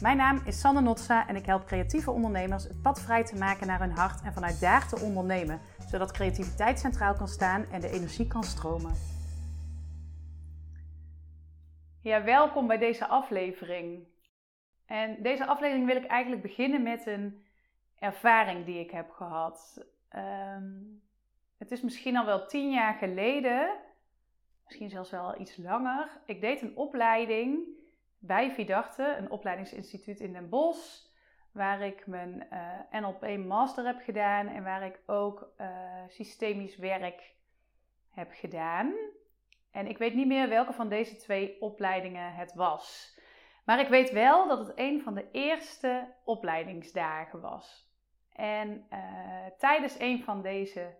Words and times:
Mijn 0.00 0.16
naam 0.16 0.40
is 0.44 0.60
Sanne 0.60 0.80
Notsa 0.80 1.28
en 1.28 1.36
ik 1.36 1.46
help 1.46 1.64
creatieve 1.64 2.10
ondernemers 2.10 2.64
het 2.64 2.82
pad 2.82 3.00
vrij 3.00 3.24
te 3.24 3.36
maken 3.36 3.66
naar 3.66 3.80
hun 3.80 3.90
hart 3.90 4.22
en 4.22 4.32
vanuit 4.32 4.60
daar 4.60 4.88
te 4.88 5.00
ondernemen, 5.00 5.60
zodat 5.88 6.12
creativiteit 6.12 6.78
centraal 6.78 7.14
kan 7.14 7.28
staan 7.28 7.64
en 7.72 7.80
de 7.80 7.90
energie 7.90 8.26
kan 8.26 8.42
stromen. 8.42 8.92
Ja, 12.02 12.24
welkom 12.24 12.66
bij 12.66 12.78
deze 12.78 13.06
aflevering. 13.06 14.06
En 14.86 15.22
deze 15.22 15.46
aflevering 15.46 15.86
wil 15.86 15.96
ik 15.96 16.06
eigenlijk 16.06 16.42
beginnen 16.42 16.82
met 16.82 17.06
een 17.06 17.44
ervaring 17.98 18.64
die 18.64 18.80
ik 18.80 18.90
heb 18.90 19.10
gehad. 19.10 19.86
Ehm, 20.08 20.72
het 21.58 21.70
is 21.70 21.80
misschien 21.80 22.16
al 22.16 22.26
wel 22.26 22.46
tien 22.46 22.70
jaar 22.70 22.94
geleden, 22.94 23.76
misschien 24.64 24.90
zelfs 24.90 25.10
wel 25.10 25.40
iets 25.40 25.56
langer. 25.56 26.20
Ik 26.24 26.40
deed 26.40 26.62
een 26.62 26.76
opleiding 26.76 27.78
bij 28.20 28.50
Vidarte, 28.50 29.16
een 29.18 29.30
opleidingsinstituut 29.30 30.20
in 30.20 30.32
Den 30.32 30.48
Bosch, 30.48 31.08
waar 31.52 31.80
ik 31.80 32.06
mijn 32.06 32.46
uh, 32.52 33.00
NLP 33.00 33.36
Master 33.46 33.86
heb 33.86 34.00
gedaan 34.02 34.46
en 34.46 34.64
waar 34.64 34.86
ik 34.86 35.00
ook 35.06 35.52
uh, 35.60 35.66
systemisch 36.08 36.76
werk 36.76 37.34
heb 38.10 38.30
gedaan. 38.32 38.94
En 39.70 39.86
ik 39.86 39.98
weet 39.98 40.14
niet 40.14 40.26
meer 40.26 40.48
welke 40.48 40.72
van 40.72 40.88
deze 40.88 41.16
twee 41.16 41.60
opleidingen 41.60 42.34
het 42.34 42.54
was. 42.54 43.18
Maar 43.64 43.80
ik 43.80 43.88
weet 43.88 44.10
wel 44.10 44.48
dat 44.48 44.58
het 44.58 44.72
een 44.74 45.02
van 45.02 45.14
de 45.14 45.30
eerste 45.32 46.14
opleidingsdagen 46.24 47.40
was. 47.40 47.88
En 48.32 48.86
uh, 48.92 48.98
tijdens 49.58 49.98
een 49.98 50.22
van 50.22 50.42
deze 50.42 50.96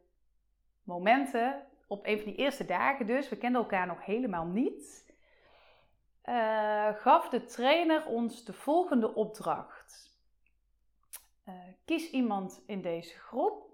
momenten, 0.82 1.66
op 1.86 2.06
een 2.06 2.16
van 2.16 2.26
die 2.26 2.36
eerste 2.36 2.64
dagen 2.64 3.06
dus, 3.06 3.28
we 3.28 3.36
kenden 3.36 3.60
elkaar 3.60 3.86
nog 3.86 4.04
helemaal 4.04 4.46
niet, 4.46 5.09
uh, 6.30 6.88
gaf 6.94 7.28
de 7.28 7.44
trainer 7.44 8.06
ons 8.06 8.44
de 8.44 8.52
volgende 8.52 9.14
opdracht. 9.14 10.18
Uh, 11.48 11.54
kies 11.84 12.10
iemand 12.10 12.62
in 12.66 12.82
deze 12.82 13.18
groep 13.18 13.70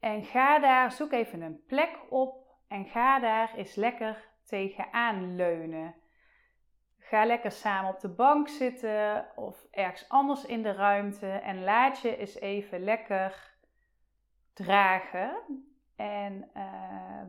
en 0.00 0.24
ga 0.24 0.58
daar, 0.58 0.92
zoek 0.92 1.12
even 1.12 1.40
een 1.40 1.64
plek 1.66 1.98
op 2.10 2.46
en 2.68 2.84
ga 2.84 3.18
daar 3.18 3.54
eens 3.54 3.74
lekker 3.74 4.28
tegenaan 4.44 5.36
leunen. 5.36 5.94
Ga 6.98 7.24
lekker 7.24 7.50
samen 7.50 7.94
op 7.94 8.00
de 8.00 8.08
bank 8.08 8.48
zitten 8.48 9.26
of 9.36 9.66
ergens 9.70 10.08
anders 10.08 10.44
in 10.44 10.62
de 10.62 10.72
ruimte 10.72 11.28
en 11.28 11.64
laat 11.64 12.00
je 12.00 12.16
eens 12.16 12.34
even 12.34 12.84
lekker 12.84 13.54
dragen. 14.52 15.36
En 15.96 16.50
uh, 16.56 17.22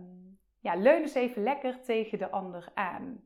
ja, 0.59 0.75
leun 0.75 1.01
eens 1.01 1.13
even 1.13 1.43
lekker 1.43 1.81
tegen 1.81 2.17
de 2.17 2.29
ander 2.29 2.71
aan. 2.73 3.23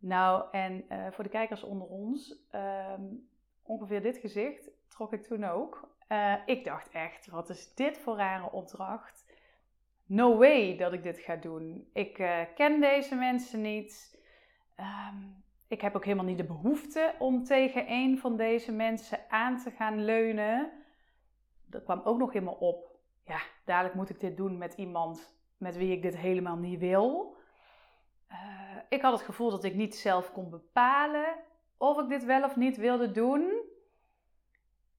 Nou, 0.00 0.44
en 0.50 0.84
uh, 0.88 1.06
voor 1.10 1.24
de 1.24 1.30
kijkers 1.30 1.62
onder 1.62 1.88
ons, 1.88 2.36
um, 2.54 3.28
ongeveer 3.62 4.02
dit 4.02 4.16
gezicht 4.16 4.70
trok 4.88 5.12
ik 5.12 5.22
toen 5.22 5.44
ook. 5.44 5.88
Uh, 6.08 6.34
ik 6.46 6.64
dacht 6.64 6.90
echt, 6.90 7.26
wat 7.26 7.48
is 7.48 7.74
dit 7.74 7.98
voor 7.98 8.16
rare 8.16 8.50
opdracht? 8.50 9.26
No 10.06 10.38
way 10.38 10.76
dat 10.76 10.92
ik 10.92 11.02
dit 11.02 11.18
ga 11.18 11.36
doen. 11.36 11.88
Ik 11.92 12.18
uh, 12.18 12.40
ken 12.54 12.80
deze 12.80 13.14
mensen 13.14 13.60
niet. 13.60 14.22
Um, 14.76 15.42
ik 15.68 15.80
heb 15.80 15.96
ook 15.96 16.04
helemaal 16.04 16.24
niet 16.24 16.38
de 16.38 16.44
behoefte 16.44 17.14
om 17.18 17.44
tegen 17.44 17.92
een 17.92 18.18
van 18.18 18.36
deze 18.36 18.72
mensen 18.72 19.18
aan 19.28 19.58
te 19.58 19.70
gaan 19.70 20.04
leunen. 20.04 20.70
Dat 21.66 21.84
kwam 21.84 22.00
ook 22.04 22.18
nog 22.18 22.32
helemaal 22.32 22.54
op. 22.54 22.98
Ja, 23.26 23.40
dadelijk 23.64 23.94
moet 23.94 24.10
ik 24.10 24.20
dit 24.20 24.36
doen 24.36 24.58
met 24.58 24.74
iemand 24.74 25.38
met 25.56 25.76
wie 25.76 25.92
ik 25.92 26.02
dit 26.02 26.16
helemaal 26.16 26.56
niet 26.56 26.78
wil. 26.78 27.36
Uh, 28.32 28.36
ik 28.88 29.02
had 29.02 29.12
het 29.12 29.22
gevoel 29.22 29.50
dat 29.50 29.64
ik 29.64 29.74
niet 29.74 29.96
zelf 29.96 30.32
kon 30.32 30.50
bepalen 30.50 31.36
of 31.76 31.98
ik 31.98 32.08
dit 32.08 32.24
wel 32.24 32.44
of 32.44 32.56
niet 32.56 32.76
wilde 32.76 33.10
doen. 33.10 33.62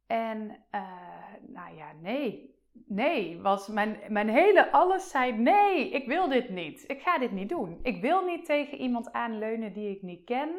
En 0.08 0.64
uh, 0.72 1.34
nou 1.48 1.76
ja, 1.76 1.92
nee. 2.02 2.50
Nee, 2.86 3.42
was 3.42 3.68
mijn, 3.68 4.00
mijn 4.08 4.30
hele 4.30 4.72
alles 4.72 5.10
zei 5.10 5.32
nee, 5.32 5.90
ik 5.90 6.08
wil 6.08 6.28
dit 6.28 6.50
niet. 6.50 6.84
Ik 6.88 7.02
ga 7.02 7.18
dit 7.18 7.32
niet 7.32 7.50
doen. 7.50 7.80
Ik 7.82 8.02
wil 8.02 8.26
niet 8.26 8.46
tegen 8.46 8.78
iemand 8.78 9.12
aanleunen 9.12 9.74
die 9.74 9.96
ik 9.96 10.02
niet 10.02 10.24
ken. 10.24 10.50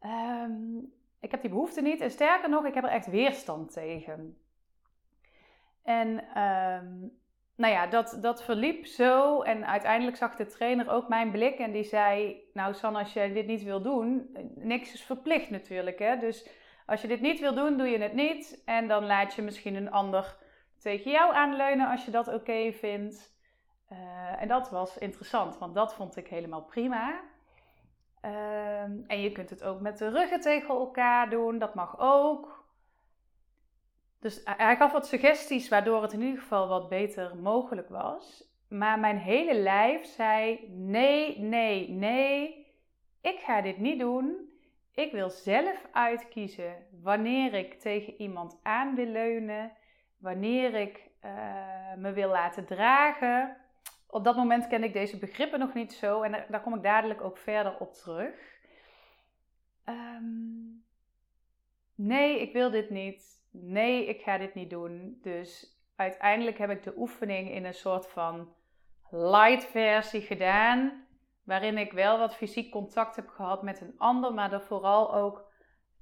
Um, 0.00 0.92
ik 1.20 1.30
heb 1.30 1.40
die 1.40 1.50
behoefte 1.50 1.82
niet. 1.82 2.00
En 2.00 2.10
sterker 2.10 2.48
nog, 2.48 2.64
ik 2.64 2.74
heb 2.74 2.84
er 2.84 2.90
echt 2.90 3.06
weerstand 3.06 3.72
tegen. 3.72 4.38
En 5.82 6.40
um, 6.42 7.20
nou 7.62 7.74
ja, 7.74 7.86
dat, 7.86 8.18
dat 8.20 8.42
verliep 8.42 8.86
zo. 8.86 9.42
En 9.42 9.66
uiteindelijk 9.66 10.16
zag 10.16 10.36
de 10.36 10.46
trainer 10.46 10.90
ook 10.90 11.08
mijn 11.08 11.30
blik 11.30 11.58
en 11.58 11.72
die 11.72 11.84
zei: 11.84 12.42
Nou, 12.52 12.74
San, 12.74 12.96
als 12.96 13.12
je 13.12 13.32
dit 13.32 13.46
niet 13.46 13.62
wil 13.62 13.82
doen, 13.82 14.36
niks 14.54 14.92
is 14.92 15.02
verplicht 15.02 15.50
natuurlijk. 15.50 15.98
Hè? 15.98 16.18
Dus 16.18 16.48
als 16.86 17.02
je 17.02 17.08
dit 17.08 17.20
niet 17.20 17.40
wil 17.40 17.54
doen, 17.54 17.76
doe 17.76 17.86
je 17.86 17.98
het 17.98 18.12
niet. 18.12 18.62
En 18.64 18.88
dan 18.88 19.06
laat 19.06 19.34
je 19.34 19.42
misschien 19.42 19.74
een 19.74 19.90
ander 19.90 20.36
tegen 20.78 21.10
jou 21.10 21.34
aanleunen 21.34 21.90
als 21.90 22.04
je 22.04 22.10
dat 22.10 22.28
oké 22.28 22.72
vindt. 22.72 23.30
Uh, 23.92 24.42
en 24.42 24.48
dat 24.48 24.70
was 24.70 24.98
interessant, 24.98 25.58
want 25.58 25.74
dat 25.74 25.94
vond 25.94 26.16
ik 26.16 26.28
helemaal 26.28 26.62
prima. 26.62 27.20
Uh, 28.24 28.82
en 28.82 29.20
je 29.20 29.32
kunt 29.32 29.50
het 29.50 29.64
ook 29.64 29.80
met 29.80 29.98
de 29.98 30.08
ruggen 30.08 30.40
tegen 30.40 30.74
elkaar 30.74 31.30
doen, 31.30 31.58
dat 31.58 31.74
mag 31.74 31.98
ook. 31.98 32.61
Dus 34.22 34.40
hij 34.44 34.76
gaf 34.76 34.92
wat 34.92 35.06
suggesties 35.06 35.68
waardoor 35.68 36.02
het 36.02 36.12
in 36.12 36.22
ieder 36.22 36.40
geval 36.40 36.68
wat 36.68 36.88
beter 36.88 37.36
mogelijk 37.36 37.88
was. 37.88 38.50
Maar 38.68 38.98
mijn 38.98 39.18
hele 39.18 39.54
lijf 39.54 40.04
zei: 40.04 40.68
nee, 40.70 41.38
nee, 41.38 41.88
nee, 41.88 42.66
ik 43.20 43.38
ga 43.38 43.60
dit 43.60 43.78
niet 43.78 43.98
doen. 43.98 44.50
Ik 44.94 45.12
wil 45.12 45.30
zelf 45.30 45.86
uitkiezen 45.92 46.86
wanneer 47.02 47.54
ik 47.54 47.80
tegen 47.80 48.20
iemand 48.20 48.60
aan 48.62 48.94
wil 48.94 49.06
leunen, 49.06 49.72
wanneer 50.18 50.74
ik 50.74 51.10
uh, 51.24 51.94
me 51.96 52.12
wil 52.12 52.28
laten 52.28 52.66
dragen. 52.66 53.56
Op 54.06 54.24
dat 54.24 54.36
moment 54.36 54.66
ken 54.66 54.84
ik 54.84 54.92
deze 54.92 55.18
begrippen 55.18 55.58
nog 55.58 55.74
niet 55.74 55.92
zo 55.92 56.22
en 56.22 56.44
daar, 56.48 56.62
kom 56.62 56.74
ik 56.74 56.82
dadelijk 56.82 57.20
ook 57.20 57.38
verder 57.38 57.78
op 57.78 57.92
terug. 57.92 58.34
Um, 59.88 60.84
nee, 61.94 62.40
ik 62.40 62.52
wil 62.52 62.70
dit 62.70 62.90
niet 62.90 63.41
nee, 63.52 64.06
ik 64.06 64.22
ga 64.22 64.38
dit 64.38 64.54
niet 64.54 64.70
doen. 64.70 65.18
Dus 65.22 65.80
uiteindelijk 65.96 66.58
heb 66.58 66.70
ik 66.70 66.82
de 66.82 66.94
oefening 66.96 67.50
in 67.50 67.64
een 67.64 67.74
soort 67.74 68.06
van 68.06 68.54
light 69.10 69.64
versie 69.64 70.20
gedaan. 70.20 71.06
Waarin 71.44 71.78
ik 71.78 71.92
wel 71.92 72.18
wat 72.18 72.36
fysiek 72.36 72.70
contact 72.70 73.16
heb 73.16 73.28
gehad 73.28 73.62
met 73.62 73.80
een 73.80 73.94
ander, 73.98 74.34
maar 74.34 74.52
er 74.52 74.62
vooral 74.62 75.14
ook 75.14 75.50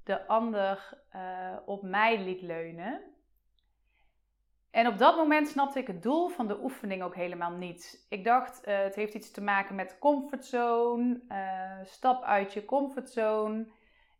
de 0.03 0.27
ander 0.27 1.03
uh, 1.15 1.57
op 1.65 1.81
mij 1.81 2.19
liet 2.19 2.41
leunen. 2.41 3.01
En 4.71 4.87
op 4.87 4.97
dat 4.97 5.15
moment 5.15 5.47
snapte 5.47 5.79
ik 5.79 5.87
het 5.87 6.03
doel 6.03 6.27
van 6.27 6.47
de 6.47 6.63
oefening 6.63 7.03
ook 7.03 7.15
helemaal 7.15 7.51
niet. 7.51 8.05
Ik 8.09 8.23
dacht, 8.23 8.67
uh, 8.67 8.77
het 8.77 8.95
heeft 8.95 9.13
iets 9.13 9.31
te 9.31 9.41
maken 9.41 9.75
met 9.75 9.97
comfortzone, 9.99 11.21
uh, 11.29 11.85
stap 11.85 12.23
uit 12.23 12.53
je 12.53 12.65
comfortzone. 12.65 13.67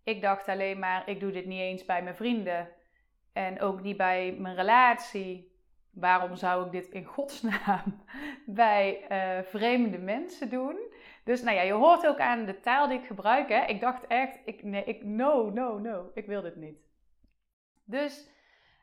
Ik 0.03 0.21
dacht 0.21 0.47
alleen 0.47 0.79
maar, 0.79 1.09
ik 1.09 1.19
doe 1.19 1.31
dit 1.31 1.45
niet 1.45 1.59
eens 1.59 1.85
bij 1.85 2.03
mijn 2.03 2.15
vrienden. 2.15 2.69
En 3.33 3.59
ook 3.59 3.81
niet 3.81 3.97
bij 3.97 4.35
mijn 4.37 4.55
relatie. 4.55 5.49
Waarom 5.91 6.35
zou 6.35 6.65
ik 6.65 6.71
dit 6.71 6.87
in 6.87 7.05
godsnaam 7.05 8.03
bij 8.45 9.05
uh, 9.11 9.43
vreemde 9.43 9.97
mensen 9.97 10.49
doen? 10.49 10.79
Dus 11.23 11.41
nou 11.41 11.55
ja, 11.55 11.61
je 11.61 11.73
hoort 11.73 12.07
ook 12.07 12.19
aan 12.19 12.45
de 12.45 12.59
taal 12.59 12.87
die 12.87 12.99
ik 12.99 13.05
gebruik. 13.05 13.49
Hè? 13.49 13.65
Ik 13.65 13.79
dacht 13.79 14.07
echt, 14.07 14.39
ik, 14.45 14.63
nee, 14.63 14.83
ik, 14.83 15.03
no, 15.03 15.49
no, 15.49 15.77
no, 15.77 16.11
ik 16.13 16.25
wil 16.25 16.41
dit 16.41 16.55
niet. 16.55 16.77
Dus, 17.83 18.29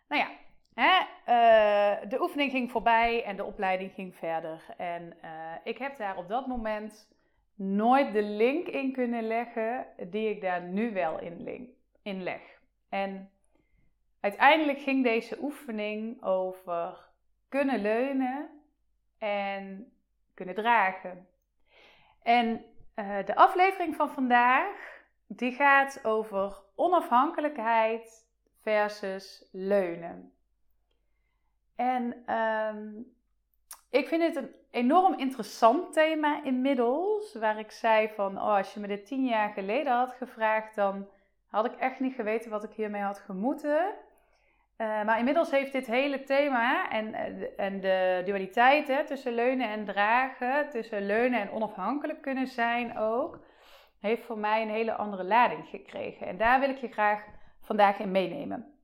nou 0.09 0.22
ja, 0.22 0.31
hè, 0.75 1.00
uh, 1.00 2.10
de 2.10 2.20
oefening 2.20 2.50
ging 2.50 2.70
voorbij 2.70 3.25
en 3.25 3.36
de 3.36 3.44
opleiding 3.44 3.92
ging 3.92 4.16
verder. 4.16 4.75
En 4.76 5.16
uh, 5.25 5.53
ik 5.65 5.78
heb 5.78 5.98
daar 5.98 6.16
op 6.16 6.28
dat 6.28 6.47
moment 6.47 7.09
nooit 7.54 8.12
de 8.12 8.22
link 8.22 8.66
in 8.66 8.92
kunnen 8.92 9.27
leggen 9.27 9.86
die 10.10 10.28
ik 10.28 10.41
daar 10.41 10.62
nu 10.62 10.92
wel 10.92 11.21
in, 11.21 11.42
link, 11.42 11.68
in 12.03 12.22
leg. 12.22 12.41
En 12.89 13.30
Uiteindelijk 14.20 14.78
ging 14.78 15.04
deze 15.04 15.38
oefening 15.41 16.22
over 16.22 17.09
kunnen 17.48 17.80
leunen 17.80 18.48
en 19.18 19.92
kunnen 20.34 20.54
dragen. 20.54 21.28
En 22.22 22.65
uh, 22.97 23.24
de 23.24 23.36
aflevering 23.36 23.94
van 23.97 24.10
vandaag 24.10 25.03
die 25.26 25.53
gaat 25.53 26.04
over 26.04 26.62
onafhankelijkheid 26.74 28.26
versus 28.62 29.48
leunen. 29.53 30.32
En 31.76 32.34
um, 32.34 33.16
ik 33.91 34.09
vind 34.09 34.22
het 34.22 34.36
een 34.36 34.54
enorm 34.71 35.18
interessant 35.18 35.92
thema 35.92 36.42
inmiddels, 36.44 37.34
waar 37.34 37.59
ik 37.59 37.71
zei 37.71 38.09
van, 38.09 38.36
oh, 38.36 38.56
als 38.56 38.74
je 38.74 38.80
me 38.80 38.86
dit 38.86 39.06
tien 39.06 39.24
jaar 39.24 39.50
geleden 39.50 39.92
had 39.92 40.12
gevraagd, 40.12 40.74
dan 40.74 41.09
had 41.47 41.64
ik 41.64 41.74
echt 41.74 42.00
niet 42.00 42.14
geweten 42.14 42.50
wat 42.50 42.64
ik 42.64 42.72
hiermee 42.72 43.03
had 43.03 43.18
gemoeten. 43.18 43.94
Uh, 44.78 45.04
maar 45.04 45.19
inmiddels 45.19 45.51
heeft 45.51 45.72
dit 45.72 45.86
hele 45.86 46.25
thema 46.25 46.91
en, 46.91 47.15
eh, 47.15 47.47
en 47.57 47.80
de 47.80 48.22
dualiteit 48.25 48.89
hè, 48.89 49.04
tussen 49.04 49.33
leunen 49.33 49.69
en 49.69 49.84
dragen, 49.84 50.71
tussen 50.71 51.07
leunen 51.07 51.41
en 51.41 51.51
onafhankelijk 51.51 52.22
kunnen 52.22 52.47
zijn 52.47 52.98
ook, 52.98 53.45
heeft 54.01 54.25
voor 54.25 54.39
mij 54.39 54.63
een 54.63 54.71
hele 54.71 54.95
andere 54.95 55.25
lading 55.25 55.66
gekregen. 55.66 56.27
En 56.27 56.36
daar 56.36 56.60
wil 56.60 56.69
ik 56.69 56.78
je 56.78 56.89
graag 56.89 57.25
vandaag 57.60 57.98
in 57.98 58.10
meenemen. 58.10 58.78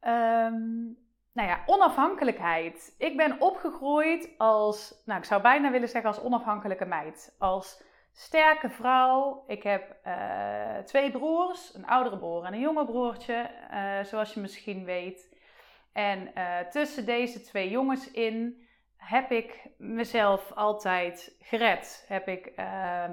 Um, 0.00 0.96
nou 1.32 1.48
ja, 1.48 1.62
onafhankelijkheid. 1.66 2.94
Ik 2.98 3.16
ben 3.16 3.40
opgegroeid 3.40 4.34
als, 4.38 5.02
nou 5.04 5.18
ik 5.18 5.24
zou 5.24 5.42
bijna 5.42 5.70
willen 5.70 5.88
zeggen 5.88 6.10
als 6.10 6.22
onafhankelijke 6.22 6.84
meid. 6.84 7.34
Als 7.38 7.84
sterke 8.14 8.70
vrouw. 8.70 9.44
Ik 9.46 9.62
heb 9.62 9.96
uh, 10.06 10.78
twee 10.78 11.10
broers, 11.10 11.74
een 11.74 11.86
oudere 11.86 12.18
broer 12.18 12.44
en 12.44 12.52
een 12.52 12.60
jonge 12.60 12.84
broertje, 12.84 13.50
uh, 13.72 14.04
zoals 14.04 14.34
je 14.34 14.40
misschien 14.40 14.84
weet. 14.84 15.36
En 15.92 16.30
uh, 16.34 16.58
tussen 16.58 17.06
deze 17.06 17.40
twee 17.40 17.70
jongens 17.70 18.10
in 18.10 18.66
heb 18.96 19.30
ik 19.30 19.66
mezelf 19.78 20.52
altijd 20.52 21.36
gered. 21.40 22.04
Heb 22.08 22.28
ik 22.28 22.52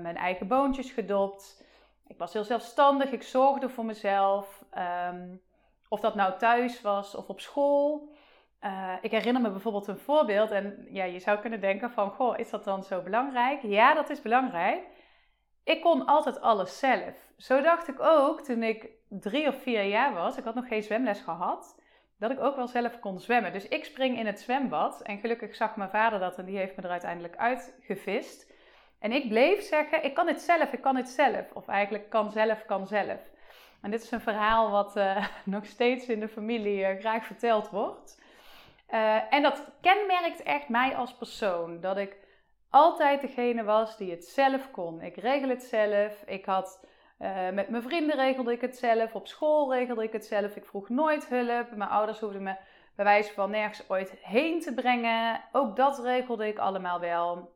mijn 0.02 0.18
eigen 0.18 0.48
boontjes 0.48 0.92
gedopt. 0.92 1.66
Ik 2.08 2.18
was 2.18 2.34
heel 2.34 2.44
zelfstandig, 2.44 3.12
ik 3.12 3.24
zorgde 3.24 3.70
voor 3.70 3.86
mezelf. 3.86 4.64
Um, 5.10 5.42
of 5.90 6.00
dat 6.00 6.16
nou 6.16 6.38
thuis 6.38 6.82
was 6.82 7.16
of 7.16 7.28
op 7.28 7.40
school. 7.40 8.10
Uh, 8.62 8.94
ik 9.02 9.12
herinner 9.12 9.42
me 9.42 9.52
bijvoorbeeld 9.52 9.88
een 9.88 9.98
voorbeeld 9.98 10.52
en 10.52 10.88
ja, 10.90 11.04
je 11.04 11.20
zou 11.20 11.40
kunnen 11.40 11.62
denken 11.62 11.92
van, 11.92 12.10
goh, 12.10 12.40
is 12.40 12.50
dat 12.50 12.64
dan 12.64 12.84
zo 12.84 13.02
belangrijk? 13.02 13.62
Ja, 13.62 13.94
dat 13.94 14.10
is 14.10 14.22
belangrijk. 14.22 14.84
Ik 15.64 15.82
kon 15.82 16.06
altijd 16.06 16.42
alles 16.42 16.80
zelf. 16.80 17.14
Zo 17.38 17.62
dacht 17.62 17.88
ik 17.88 18.00
ook 18.00 18.42
toen 18.42 18.64
ik 18.64 18.90
drie 19.10 19.48
of 19.48 19.62
vier 19.62 19.84
jaar 19.84 20.14
was, 20.14 20.38
ik 20.38 20.44
had 20.44 20.56
nog 20.56 20.68
geen 20.68 20.84
zwemles 20.84 21.22
gehad, 21.22 21.82
dat 22.18 22.32
ik 22.32 22.40
ook 22.40 22.56
wel 22.56 22.68
zelf 22.68 23.00
kon 23.00 23.20
zwemmen. 23.20 23.54
Dus 23.54 23.68
ik 23.68 23.86
spring 23.86 24.18
in 24.18 24.26
het 24.26 24.40
zwembad 24.40 25.02
en 25.02 25.20
gelukkig 25.20 25.56
zag 25.56 25.76
mijn 25.76 25.90
vader 25.90 26.20
dat 26.20 26.38
en 26.38 26.46
die 26.46 26.58
heeft 26.58 26.76
me 26.76 26.84
er 26.84 26.90
uiteindelijk 26.90 27.38
uitgevist. 27.38 28.52
En 29.00 29.12
ik 29.12 29.30
bleef 29.30 29.62
zeggen, 29.62 30.04
ik 30.04 30.14
kan 30.14 30.28
het 30.28 30.42
zelf, 30.42 30.72
ik 30.74 30.82
kan 30.82 30.96
het 30.96 31.10
zelf. 31.10 31.52
Of 31.54 31.68
eigenlijk 31.68 32.10
kan 32.10 32.32
zelf, 32.32 32.66
kan 32.66 32.88
zelf. 32.88 33.20
En 33.82 33.92
dit 33.92 34.04
is 34.04 34.12
een 34.12 34.22
verhaal 34.22 34.72
wat 34.72 34.98
uh, 34.98 35.28
nog 35.44 35.66
steeds 35.66 36.08
in 36.08 36.20
de 36.20 36.28
familie 36.28 36.94
uh, 36.94 37.00
graag 37.00 37.26
verteld 37.26 37.70
wordt. 37.70 38.22
Uh, 38.92 39.34
en 39.34 39.42
dat 39.42 39.72
kenmerkt 39.82 40.44
echt 40.44 40.70
mij 40.70 40.96
als 40.96 41.14
persoon. 41.14 41.80
Dat 41.80 41.98
ik 41.98 42.18
altijd 42.70 43.22
degene 43.22 43.64
was 43.64 43.98
die 43.98 44.12
het 44.12 44.26
zelf 44.26 44.72
kon. 44.72 45.02
Ik 45.02 45.16
regel 45.16 45.50
het 45.50 45.64
zelf. 45.64 46.24
Ik 46.26 46.46
had 46.46 46.86
met 47.54 47.70
mijn 47.70 47.84
vrienden 47.84 48.16
regelde 48.16 48.52
ik 48.52 48.62
het 48.62 48.78
zelf. 48.78 49.16
Op 49.16 49.28
school 49.28 49.74
regelde 49.74 50.04
ik 50.04 50.12
het 50.12 50.26
zelf. 50.26 50.56
Ik 50.56 50.66
vroeg 50.66 50.90
nooit 50.90 51.28
hulp. 51.28 51.72
Mijn 51.76 51.90
ouders 51.90 52.20
hoefden 52.20 52.44
me 52.44 52.56
bij 52.96 53.06
wijze 53.06 53.34
van 53.34 53.52
nergens 53.52 53.90
ooit 53.90 54.12
heen 54.22 54.60
te 54.60 54.74
brengen. 54.74 55.42
Ook 55.52 55.76
dat 55.76 56.00
regelde 56.00 56.48
ik 56.48 56.58
allemaal 56.58 57.00
wel. 57.00 57.54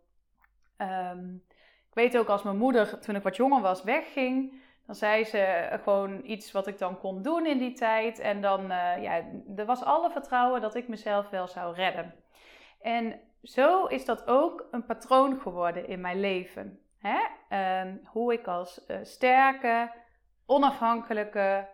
Um, 0.77 1.43
ik 1.87 1.93
weet 1.93 2.17
ook 2.17 2.27
als 2.27 2.43
mijn 2.43 2.57
moeder, 2.57 2.99
toen 2.99 3.15
ik 3.15 3.23
wat 3.23 3.35
jonger 3.35 3.61
was, 3.61 3.83
wegging 3.83 4.61
dan 4.85 4.95
zei 4.95 5.23
ze 5.23 5.69
gewoon 5.83 6.21
iets 6.23 6.51
wat 6.51 6.67
ik 6.67 6.77
dan 6.77 6.99
kon 6.99 7.21
doen 7.21 7.45
in 7.45 7.57
die 7.57 7.73
tijd. 7.73 8.19
En 8.19 8.41
dan, 8.41 8.61
uh, 8.61 9.03
ja, 9.03 9.21
er 9.55 9.65
was 9.65 9.83
alle 9.83 10.09
vertrouwen 10.09 10.61
dat 10.61 10.75
ik 10.75 10.87
mezelf 10.87 11.29
wel 11.29 11.47
zou 11.47 11.75
redden. 11.75 12.13
En 12.81 13.19
zo 13.43 13.85
is 13.85 14.05
dat 14.05 14.27
ook 14.27 14.67
een 14.71 14.85
patroon 14.85 15.39
geworden 15.39 15.87
in 15.87 16.01
mijn 16.01 16.19
leven. 16.19 16.79
Hè? 16.99 17.17
Uh, 17.49 17.93
hoe 18.05 18.33
ik 18.33 18.47
als 18.47 18.85
uh, 18.87 18.97
sterke, 19.01 19.91
onafhankelijke 20.45 21.67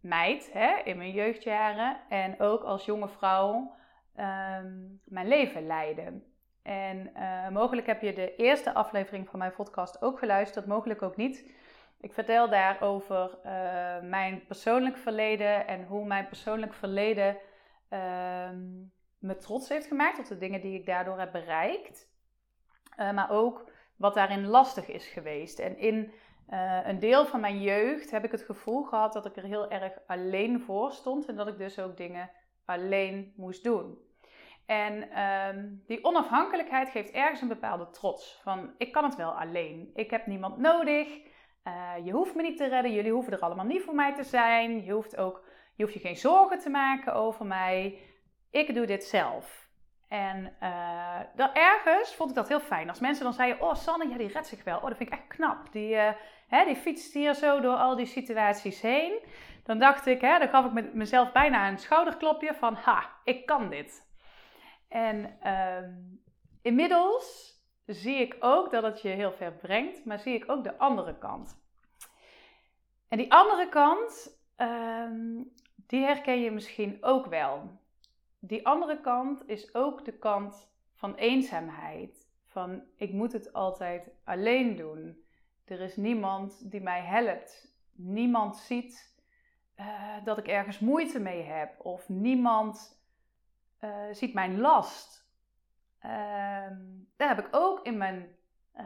meid 0.00 0.52
hè, 0.52 0.76
in 0.84 0.96
mijn 0.96 1.10
jeugdjaren 1.10 2.00
en 2.08 2.40
ook 2.40 2.62
als 2.62 2.84
jonge 2.84 3.08
vrouw 3.08 3.74
ehm, 4.14 4.76
mijn 5.04 5.28
leven 5.28 5.66
leidde. 5.66 6.22
En 6.68 7.10
uh, 7.16 7.48
mogelijk 7.48 7.86
heb 7.86 8.02
je 8.02 8.12
de 8.12 8.36
eerste 8.36 8.74
aflevering 8.74 9.28
van 9.28 9.38
mijn 9.38 9.54
podcast 9.54 10.02
ook 10.02 10.18
geluisterd, 10.18 10.66
mogelijk 10.66 11.02
ook 11.02 11.16
niet. 11.16 11.50
Ik 12.00 12.12
vertel 12.12 12.48
daar 12.48 12.80
over 12.82 13.38
uh, 13.44 14.08
mijn 14.08 14.46
persoonlijk 14.46 14.96
verleden 14.96 15.66
en 15.66 15.84
hoe 15.84 16.06
mijn 16.06 16.26
persoonlijk 16.26 16.74
verleden 16.74 17.36
uh, 17.90 18.50
me 19.18 19.36
trots 19.36 19.68
heeft 19.68 19.86
gemaakt 19.86 20.18
op 20.18 20.24
de 20.24 20.38
dingen 20.38 20.60
die 20.60 20.78
ik 20.78 20.86
daardoor 20.86 21.18
heb 21.18 21.32
bereikt. 21.32 22.08
Uh, 22.98 23.12
maar 23.12 23.30
ook 23.30 23.70
wat 23.96 24.14
daarin 24.14 24.46
lastig 24.46 24.88
is 24.88 25.06
geweest. 25.06 25.58
En 25.58 25.78
in 25.78 26.12
een 26.84 26.98
deel 26.98 27.26
van 27.26 27.40
mijn 27.40 27.60
jeugd 27.60 28.10
heb 28.10 28.24
ik 28.24 28.30
het 28.30 28.42
gevoel 28.42 28.82
gehad 28.82 29.12
dat 29.12 29.26
ik 29.26 29.36
er 29.36 29.44
heel 29.44 29.70
erg 29.70 29.92
alleen 30.06 30.60
voor 30.60 30.92
stond 30.92 31.26
en 31.26 31.36
dat 31.36 31.48
ik 31.48 31.58
dus 31.58 31.78
ook 31.78 31.96
dingen 31.96 32.30
alleen 32.64 33.32
moest 33.36 33.64
doen. 33.64 34.07
En 34.68 35.22
um, 35.22 35.82
die 35.86 36.04
onafhankelijkheid 36.04 36.90
geeft 36.90 37.10
ergens 37.10 37.40
een 37.40 37.48
bepaalde 37.48 37.90
trots. 37.90 38.40
Van 38.42 38.74
ik 38.78 38.92
kan 38.92 39.04
het 39.04 39.16
wel 39.16 39.30
alleen. 39.30 39.90
Ik 39.94 40.10
heb 40.10 40.26
niemand 40.26 40.58
nodig. 40.58 41.08
Uh, 41.64 41.92
je 42.04 42.12
hoeft 42.12 42.34
me 42.34 42.42
niet 42.42 42.56
te 42.56 42.66
redden. 42.66 42.92
Jullie 42.92 43.12
hoeven 43.12 43.32
er 43.32 43.40
allemaal 43.40 43.64
niet 43.64 43.82
voor 43.82 43.94
mij 43.94 44.14
te 44.14 44.22
zijn. 44.22 44.84
Je 44.84 44.92
hoeft 44.92 45.16
ook 45.16 45.44
je, 45.74 45.82
hoeft 45.82 45.94
je 45.94 46.00
geen 46.00 46.16
zorgen 46.16 46.58
te 46.58 46.70
maken 46.70 47.14
over 47.14 47.46
mij. 47.46 47.98
Ik 48.50 48.74
doe 48.74 48.86
dit 48.86 49.04
zelf. 49.04 49.68
En 50.08 50.56
uh, 50.62 51.56
ergens 51.56 52.14
vond 52.14 52.30
ik 52.30 52.36
dat 52.36 52.48
heel 52.48 52.60
fijn. 52.60 52.88
Als 52.88 53.00
mensen 53.00 53.24
dan 53.24 53.32
zeiden: 53.32 53.62
Oh, 53.62 53.74
Sanne, 53.74 54.08
ja, 54.08 54.16
die 54.16 54.32
redt 54.32 54.46
zich 54.46 54.64
wel. 54.64 54.76
Oh, 54.76 54.86
dat 54.86 54.96
vind 54.96 55.12
ik 55.12 55.18
echt 55.18 55.28
knap. 55.28 55.72
Die, 55.72 55.94
uh, 55.94 56.10
hè, 56.48 56.64
die 56.64 56.76
fietst 56.76 57.14
hier 57.14 57.34
zo 57.34 57.60
door 57.60 57.76
al 57.76 57.96
die 57.96 58.06
situaties 58.06 58.80
heen. 58.80 59.18
Dan 59.64 59.78
dacht 59.78 60.06
ik, 60.06 60.20
hè, 60.20 60.38
dan 60.38 60.48
gaf 60.48 60.64
ik 60.64 60.72
me, 60.72 60.90
mezelf 60.92 61.32
bijna 61.32 61.68
een 61.68 61.78
schouderklopje 61.78 62.54
van: 62.54 62.74
Ha, 62.74 63.10
ik 63.24 63.46
kan 63.46 63.70
dit. 63.70 64.07
En 64.88 65.48
um, 65.48 66.22
inmiddels 66.62 67.56
zie 67.86 68.16
ik 68.16 68.36
ook 68.40 68.70
dat 68.70 68.82
het 68.82 69.02
je 69.02 69.08
heel 69.08 69.32
ver 69.32 69.52
brengt, 69.52 70.04
maar 70.04 70.18
zie 70.18 70.34
ik 70.34 70.50
ook 70.50 70.64
de 70.64 70.78
andere 70.78 71.18
kant. 71.18 71.60
En 73.08 73.18
die 73.18 73.32
andere 73.32 73.68
kant, 73.68 74.38
um, 74.56 75.52
die 75.86 76.04
herken 76.04 76.40
je 76.40 76.50
misschien 76.50 76.98
ook 77.00 77.26
wel. 77.26 77.80
Die 78.38 78.66
andere 78.66 79.00
kant 79.00 79.48
is 79.48 79.74
ook 79.74 80.04
de 80.04 80.18
kant 80.18 80.70
van 80.94 81.14
eenzaamheid. 81.14 82.30
Van 82.44 82.82
ik 82.96 83.12
moet 83.12 83.32
het 83.32 83.52
altijd 83.52 84.10
alleen 84.24 84.76
doen. 84.76 85.24
Er 85.64 85.80
is 85.80 85.96
niemand 85.96 86.70
die 86.70 86.80
mij 86.80 87.02
helpt. 87.02 87.76
Niemand 87.92 88.56
ziet 88.56 89.16
uh, 89.76 90.24
dat 90.24 90.38
ik 90.38 90.48
ergens 90.48 90.78
moeite 90.78 91.20
mee 91.20 91.42
heb. 91.42 91.84
Of 91.84 92.08
niemand 92.08 92.97
uh, 93.80 93.90
ziet 94.10 94.34
mijn 94.34 94.60
last. 94.60 95.26
Uh, 96.02 96.10
daar 97.16 97.28
heb 97.28 97.38
ik 97.38 97.48
ook 97.50 97.84
in 97.84 97.96
mijn 97.96 98.36
uh, 98.76 98.82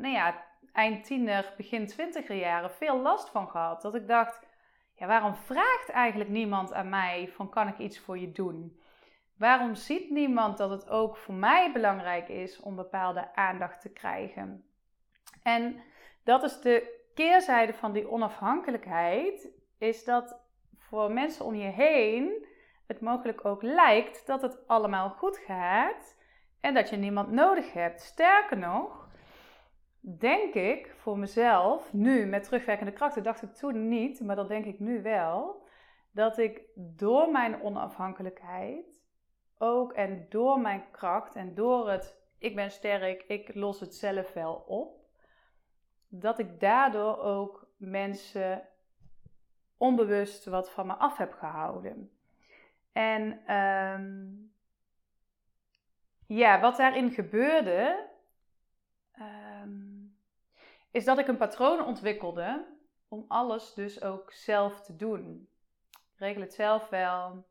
nou 0.00 0.08
ja, 0.08 0.44
eind 0.72 1.04
tiener, 1.04 1.54
begin 1.56 1.86
twintiger 1.86 2.36
jaren 2.36 2.70
veel 2.70 3.00
last 3.00 3.30
van 3.30 3.48
gehad. 3.48 3.82
Dat 3.82 3.94
ik 3.94 4.08
dacht, 4.08 4.46
ja, 4.94 5.06
waarom 5.06 5.34
vraagt 5.34 5.88
eigenlijk 5.88 6.30
niemand 6.30 6.72
aan 6.72 6.88
mij 6.88 7.28
van 7.28 7.48
kan 7.48 7.68
ik 7.68 7.78
iets 7.78 7.98
voor 7.98 8.18
je 8.18 8.32
doen? 8.32 8.80
Waarom 9.38 9.74
ziet 9.74 10.10
niemand 10.10 10.58
dat 10.58 10.70
het 10.70 10.88
ook 10.88 11.16
voor 11.16 11.34
mij 11.34 11.72
belangrijk 11.72 12.28
is 12.28 12.60
om 12.60 12.76
bepaalde 12.76 13.34
aandacht 13.34 13.80
te 13.80 13.92
krijgen? 13.92 14.64
En 15.42 15.82
dat 16.24 16.42
is 16.42 16.60
de 16.60 17.04
keerzijde 17.14 17.74
van 17.74 17.92
die 17.92 18.10
onafhankelijkheid, 18.10 19.48
is 19.78 20.04
dat 20.04 20.40
voor 20.78 21.12
mensen 21.12 21.44
om 21.44 21.54
je 21.54 21.68
heen 21.68 22.45
het 22.86 23.00
mogelijk 23.00 23.44
ook 23.44 23.62
lijkt 23.62 24.26
dat 24.26 24.42
het 24.42 24.66
allemaal 24.66 25.08
goed 25.08 25.38
gaat 25.38 26.16
en 26.60 26.74
dat 26.74 26.90
je 26.90 26.96
niemand 26.96 27.30
nodig 27.30 27.72
hebt. 27.72 28.00
Sterker 28.00 28.58
nog, 28.58 29.08
denk 30.00 30.54
ik 30.54 30.94
voor 30.96 31.18
mezelf, 31.18 31.92
nu 31.92 32.26
met 32.26 32.44
terugwerkende 32.44 32.92
krachten, 32.92 33.22
dacht 33.22 33.42
ik 33.42 33.54
toen 33.54 33.88
niet, 33.88 34.20
maar 34.20 34.36
dat 34.36 34.48
denk 34.48 34.64
ik 34.64 34.78
nu 34.78 35.02
wel, 35.02 35.64
dat 36.10 36.38
ik 36.38 36.62
door 36.74 37.30
mijn 37.30 37.62
onafhankelijkheid 37.62 39.04
ook 39.58 39.92
en 39.92 40.26
door 40.28 40.60
mijn 40.60 40.90
kracht 40.90 41.34
en 41.34 41.54
door 41.54 41.90
het 41.90 42.24
ik 42.38 42.54
ben 42.54 42.70
sterk, 42.70 43.22
ik 43.22 43.54
los 43.54 43.80
het 43.80 43.94
zelf 43.94 44.32
wel 44.32 44.54
op, 44.54 45.04
dat 46.08 46.38
ik 46.38 46.60
daardoor 46.60 47.18
ook 47.18 47.68
mensen 47.76 48.68
onbewust 49.76 50.44
wat 50.44 50.70
van 50.70 50.86
me 50.86 50.94
af 50.94 51.16
heb 51.16 51.32
gehouden. 51.32 52.15
En 52.96 53.54
um, 53.54 54.52
ja, 56.26 56.60
wat 56.60 56.76
daarin 56.76 57.10
gebeurde, 57.10 58.08
um, 59.62 60.16
is 60.90 61.04
dat 61.04 61.18
ik 61.18 61.28
een 61.28 61.36
patroon 61.36 61.84
ontwikkelde 61.84 62.66
om 63.08 63.24
alles 63.28 63.74
dus 63.74 64.02
ook 64.02 64.32
zelf 64.32 64.80
te 64.80 64.96
doen. 64.96 65.48
Ik 65.90 66.18
regel 66.18 66.40
het 66.40 66.54
zelf 66.54 66.88
wel. 66.88 67.46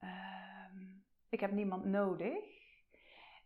Um, 0.00 1.04
ik 1.28 1.40
heb 1.40 1.50
niemand 1.50 1.84
nodig. 1.84 2.44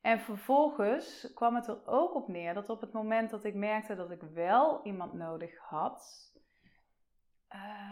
En 0.00 0.20
vervolgens 0.20 1.32
kwam 1.34 1.54
het 1.54 1.66
er 1.66 1.86
ook 1.86 2.14
op 2.14 2.28
neer 2.28 2.54
dat 2.54 2.68
op 2.68 2.80
het 2.80 2.92
moment 2.92 3.30
dat 3.30 3.44
ik 3.44 3.54
merkte 3.54 3.94
dat 3.94 4.10
ik 4.10 4.22
wel 4.22 4.84
iemand 4.84 5.12
nodig 5.12 5.58
had, 5.58 6.32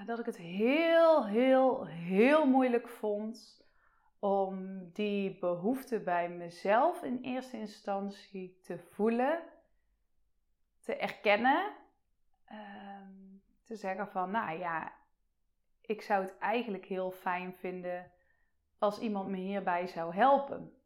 dat 0.06 0.18
ik 0.18 0.26
het 0.26 0.37
heel, 0.37 1.26
heel, 1.26 1.87
heel 1.87 2.47
moeilijk 2.47 2.88
vond 2.88 3.64
om 4.18 4.88
die 4.92 5.38
behoefte 5.38 6.00
bij 6.00 6.28
mezelf 6.28 7.02
in 7.02 7.18
eerste 7.23 7.56
instantie 7.56 8.59
te 8.62 8.78
voelen 8.78 9.42
te 10.80 10.97
erkennen. 10.97 11.73
Ehm, 12.44 13.12
te 13.64 13.76
zeggen 13.76 14.09
van, 14.09 14.30
nou 14.30 14.59
ja, 14.59 14.92
ik 15.80 16.02
zou 16.02 16.23
het 16.23 16.38
eigenlijk 16.38 16.85
heel 16.85 17.11
fijn 17.11 17.54
vinden 17.54 18.11
als 18.78 18.99
iemand 18.99 19.28
me 19.28 19.37
hierbij 19.37 19.87
zou 19.87 20.14
helpen. 20.14 20.76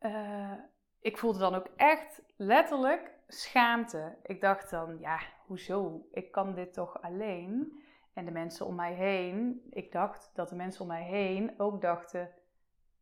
Uh, 0.00 0.52
ik 1.00 1.18
voelde 1.18 1.38
dan 1.38 1.54
ook 1.54 1.68
echt 1.76 2.22
letterlijk 2.36 3.12
schaamte. 3.26 4.18
Ik 4.22 4.40
dacht 4.40 4.70
dan, 4.70 4.98
ja, 4.98 5.20
hoezo? 5.48 6.08
Ik 6.12 6.32
kan 6.32 6.54
dit 6.54 6.72
toch 6.72 7.02
alleen? 7.02 7.82
En 8.12 8.24
de 8.24 8.30
mensen 8.30 8.66
om 8.66 8.74
mij 8.74 8.94
heen, 8.94 9.66
ik 9.70 9.92
dacht 9.92 10.30
dat 10.34 10.48
de 10.48 10.54
mensen 10.54 10.80
om 10.80 10.86
mij 10.86 11.02
heen 11.02 11.54
ook 11.60 11.80
dachten, 11.80 12.30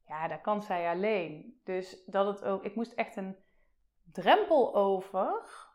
ja, 0.07 0.29
dat 0.29 0.41
kan 0.41 0.63
zij 0.63 0.89
alleen. 0.89 1.61
Dus 1.65 2.05
dat 2.05 2.27
het 2.27 2.45
ook, 2.45 2.65
ik 2.65 2.75
moest 2.75 2.93
echt 2.93 3.17
een 3.17 3.37
drempel 4.13 4.75
over 4.75 5.69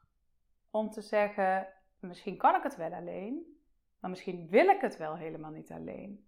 om 0.72 0.90
te 0.90 1.02
zeggen, 1.02 1.68
misschien 2.00 2.38
kan 2.38 2.56
ik 2.56 2.64
het 2.64 2.76
wel 2.76 2.94
alleen, 2.94 3.60
maar 4.00 4.10
misschien 4.10 4.48
wil 4.50 4.68
ik 4.68 4.82
het 4.82 4.98
wel 4.98 5.16
helemaal 5.16 5.52
niet 5.52 5.72
alleen. 5.72 6.28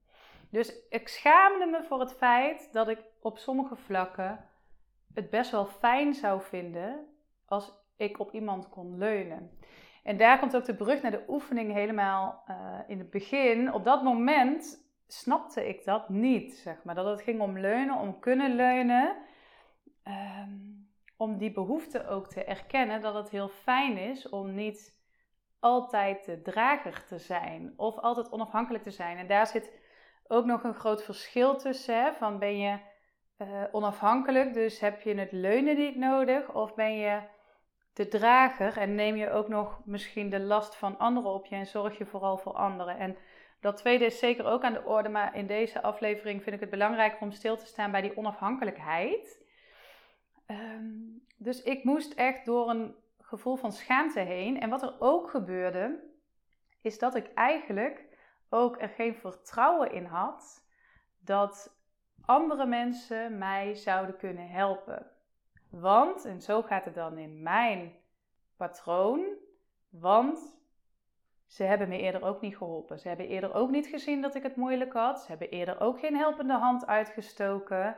Dus 0.50 0.88
ik 0.90 1.08
schaamde 1.08 1.66
me 1.66 1.84
voor 1.84 2.00
het 2.00 2.14
feit 2.14 2.74
dat 2.74 2.88
ik 2.88 3.04
op 3.20 3.38
sommige 3.38 3.76
vlakken 3.76 4.50
het 5.14 5.30
best 5.30 5.52
wel 5.52 5.66
fijn 5.66 6.14
zou 6.14 6.42
vinden 6.42 7.08
als 7.46 7.72
ik 7.96 8.20
op 8.20 8.32
iemand 8.32 8.70
kon 8.70 8.98
leunen. 8.98 9.58
En 10.04 10.18
daar 10.18 10.40
komt 10.40 10.56
ook 10.56 10.66
de 10.66 10.76
brug 10.76 11.02
naar 11.02 11.12
de 11.12 11.24
oefening 11.28 11.74
helemaal 11.74 12.44
uh, 12.50 12.80
in 12.88 13.00
het 13.00 13.10
begin. 13.10 13.74
Op 13.74 13.84
dat 13.84 14.04
moment 14.04 14.88
snapte 15.08 15.68
ik 15.68 15.86
dat 15.86 16.10
niet, 16.10 16.54
zeg 16.54 16.84
maar. 16.84 16.96
Dat 16.96 17.06
het 17.06 17.22
ging 17.22 17.42
om 17.42 17.60
leunen, 17.60 17.98
om 17.98 18.20
kunnen 18.20 18.56
leunen. 18.56 19.16
Ehm, 20.04 20.52
om 21.18 21.38
die 21.38 21.52
behoefte 21.52 22.08
ook 22.08 22.28
te 22.28 22.44
erkennen 22.44 23.02
dat 23.02 23.14
het 23.14 23.30
heel 23.30 23.50
fijn 23.50 23.98
is 23.98 24.30
om 24.30 24.54
niet 24.54 25.02
altijd 25.60 26.26
de 26.26 26.42
drager 26.42 27.06
te 27.06 27.18
zijn 27.18 27.74
of 27.76 27.98
altijd 27.98 28.32
onafhankelijk 28.32 28.84
te 28.84 28.92
zijn. 28.92 29.18
En 29.18 29.28
daar 29.28 29.48
zit 29.48 29.72
ook 30.28 30.46
nog 30.46 30.64
een 30.64 30.74
groot 30.74 31.04
verschil 31.04 31.58
tussen. 31.58 32.04
Hè? 32.04 32.14
Van 32.14 32.40
ben 32.40 32.58
je 32.58 32.78
uh, 33.38 33.64
onafhankelijk, 33.72 34.54
dus 34.54 34.80
heb 34.80 35.02
je 35.02 35.16
het 35.16 35.32
leunen 35.32 35.78
niet 35.78 35.96
nodig? 35.96 36.54
Of 36.54 36.76
ben 36.76 36.98
je 36.98 37.22
de 37.94 38.08
drager 38.08 38.78
en 38.78 38.96
neem 38.96 39.16
je 39.16 39.30
ook 39.30 39.48
nog 39.48 39.82
misschien 39.86 40.30
de 40.30 40.40
last 40.40 40.76
van 40.76 40.98
anderen 40.98 41.32
op 41.32 41.46
je 41.46 41.56
en 41.56 41.66
zorg 41.66 41.98
je 41.98 42.06
vooral 42.06 42.38
voor 42.38 42.54
anderen? 42.54 42.98
En 42.98 43.18
dat 43.60 43.78
tweede 43.78 44.06
is 44.06 44.20
zeker 44.20 44.46
ook 44.46 44.64
aan 44.64 44.74
de 44.74 44.84
orde, 44.84 45.10
maar 45.10 45.36
in 45.36 45.48
deze 45.48 45.82
aflevering 45.82 46.44
vind 46.44 46.56
ik 46.56 46.62
het 46.62 46.70
belangrijker 46.70 47.22
om 47.22 47.32
stil 47.32 47.58
te 47.58 47.66
staan 47.66 47.92
bij 47.92 48.02
die 48.02 48.18
onafhankelijkheid. 48.18 49.46
Ehm, 50.46 50.92
dus 51.38 51.62
ik 51.62 51.84
moest 51.84 52.14
echt 52.14 52.46
door 52.46 52.70
een 52.70 52.96
gevoel 53.20 53.56
van 53.56 53.72
schaamte 53.72 54.20
heen. 54.20 54.60
En 54.60 54.70
wat 54.70 54.82
er 54.82 54.96
ook 55.00 55.30
gebeurde, 55.30 56.12
is 56.82 57.00
dat 57.00 57.16
ik 57.16 57.34
eigenlijk 57.34 58.06
ook 58.50 58.82
er 58.82 58.90
geen 58.90 59.16
vertrouwen 59.16 59.92
in 59.92 60.06
had 60.06 60.68
dat 61.20 61.78
andere 62.26 62.66
mensen 62.66 63.38
mij 63.38 63.76
zouden 63.76 64.18
kunnen 64.18 64.50
helpen. 64.50 65.13
Want, 65.80 66.26
en 66.26 66.42
zo 66.42 66.62
gaat 66.62 66.86
het 66.86 66.96
dan 66.96 67.18
in 67.18 67.42
mijn 67.42 67.96
patroon, 68.58 69.26
want 69.90 70.58
ze 71.48 71.64
hebben 71.64 71.90
me 71.90 71.98
eerder 71.98 72.24
ook 72.24 72.42
niet 72.42 72.58
geholpen. 72.58 73.00
Ze 73.00 73.08
hebben 73.08 73.28
eerder 73.28 73.54
ook 73.54 73.70
niet 73.70 73.88
gezien 73.88 74.22
dat 74.22 74.36
ik 74.36 74.44
het 74.44 74.56
moeilijk 74.56 74.94
had. 74.94 75.22
Ze 75.22 75.28
hebben 75.28 75.50
eerder 75.50 75.80
ook 75.80 76.00
geen 76.00 76.16
helpende 76.16 76.54
hand 76.54 76.88
uitgestoken. 76.88 77.98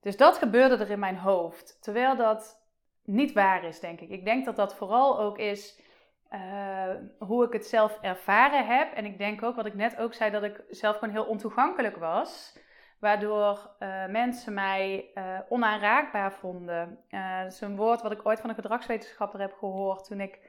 Dus 0.00 0.16
dat 0.16 0.38
gebeurde 0.38 0.76
er 0.76 0.90
in 0.90 0.98
mijn 0.98 1.18
hoofd. 1.18 1.82
Terwijl 1.82 2.16
dat 2.16 2.62
niet 3.04 3.32
waar 3.32 3.64
is, 3.64 3.80
denk 3.80 4.00
ik. 4.00 4.08
Ik 4.08 4.24
denk 4.24 4.44
dat 4.44 4.56
dat 4.56 4.74
vooral 4.74 5.20
ook 5.20 5.38
is 5.38 5.82
uh, 6.30 6.94
hoe 7.18 7.44
ik 7.44 7.52
het 7.52 7.66
zelf 7.66 7.98
ervaren 8.00 8.66
heb. 8.66 8.92
En 8.92 9.04
ik 9.04 9.18
denk 9.18 9.42
ook, 9.42 9.56
wat 9.56 9.66
ik 9.66 9.74
net 9.74 9.96
ook 9.96 10.14
zei, 10.14 10.30
dat 10.30 10.42
ik 10.42 10.64
zelf 10.70 10.98
gewoon 10.98 11.14
heel 11.14 11.24
ontoegankelijk 11.24 11.96
was. 11.96 12.58
Waardoor 13.04 13.70
uh, 13.80 14.06
mensen 14.06 14.54
mij 14.54 15.10
uh, 15.14 15.38
onaanraakbaar 15.48 16.32
vonden. 16.32 16.98
dat 17.42 17.52
is 17.52 17.60
een 17.60 17.76
woord 17.76 18.02
wat 18.02 18.12
ik 18.12 18.26
ooit 18.26 18.40
van 18.40 18.48
een 18.48 18.54
gedragswetenschapper 18.54 19.40
heb 19.40 19.52
gehoord 19.52 20.04
toen 20.04 20.20
ik 20.20 20.40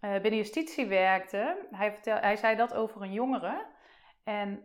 binnen 0.00 0.36
justitie 0.36 0.86
werkte. 0.86 1.66
Hij, 1.70 1.92
vertel, 1.92 2.16
hij 2.16 2.36
zei 2.36 2.56
dat 2.56 2.74
over 2.74 3.02
een 3.02 3.12
jongere. 3.12 3.66
En 4.24 4.64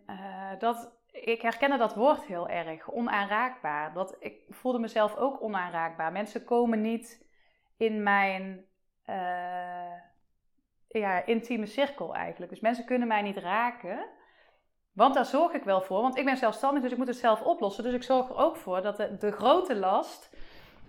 dat, 0.60 0.92
ik 1.12 1.42
herkende 1.42 1.78
dat 1.78 1.96
woord 1.96 2.24
heel 2.24 2.50
erg, 2.50 2.92
onaanraakbaar. 2.92 3.94
Dat, 3.94 4.16
ik 4.20 4.42
voelde 4.50 4.80
mezelf 4.80 5.16
ook 5.16 5.42
onaanraakbaar. 5.42 6.12
Mensen 6.12 6.44
komen 6.44 6.82
niet 6.82 7.26
in 7.78 8.04
mijn 8.04 8.66
ja, 10.88 11.26
intieme 11.26 11.66
cirkel 11.66 12.16
eigenlijk. 12.16 12.52
Dus 12.52 12.62
mensen 12.62 12.86
kunnen 12.86 13.08
mij 13.08 13.22
niet 13.22 13.38
raken. 13.38 14.06
Want 14.94 15.14
daar 15.14 15.26
zorg 15.26 15.54
ik 15.54 15.64
wel 15.64 15.82
voor. 15.82 16.02
Want 16.02 16.18
ik 16.18 16.26
ben 16.26 16.38
zelfstandig, 16.38 16.82
dus 16.82 16.92
ik 16.92 16.98
moet 16.98 17.08
het 17.08 17.18
zelf 17.18 17.42
oplossen. 17.42 17.84
Dus 17.84 17.94
ik 17.94 18.04
zorg 18.04 18.30
er 18.30 18.38
ook 18.38 18.56
voor 18.56 18.82
dat 18.82 18.98
de, 19.20 19.32
grote 19.32 19.76
last 19.76 20.30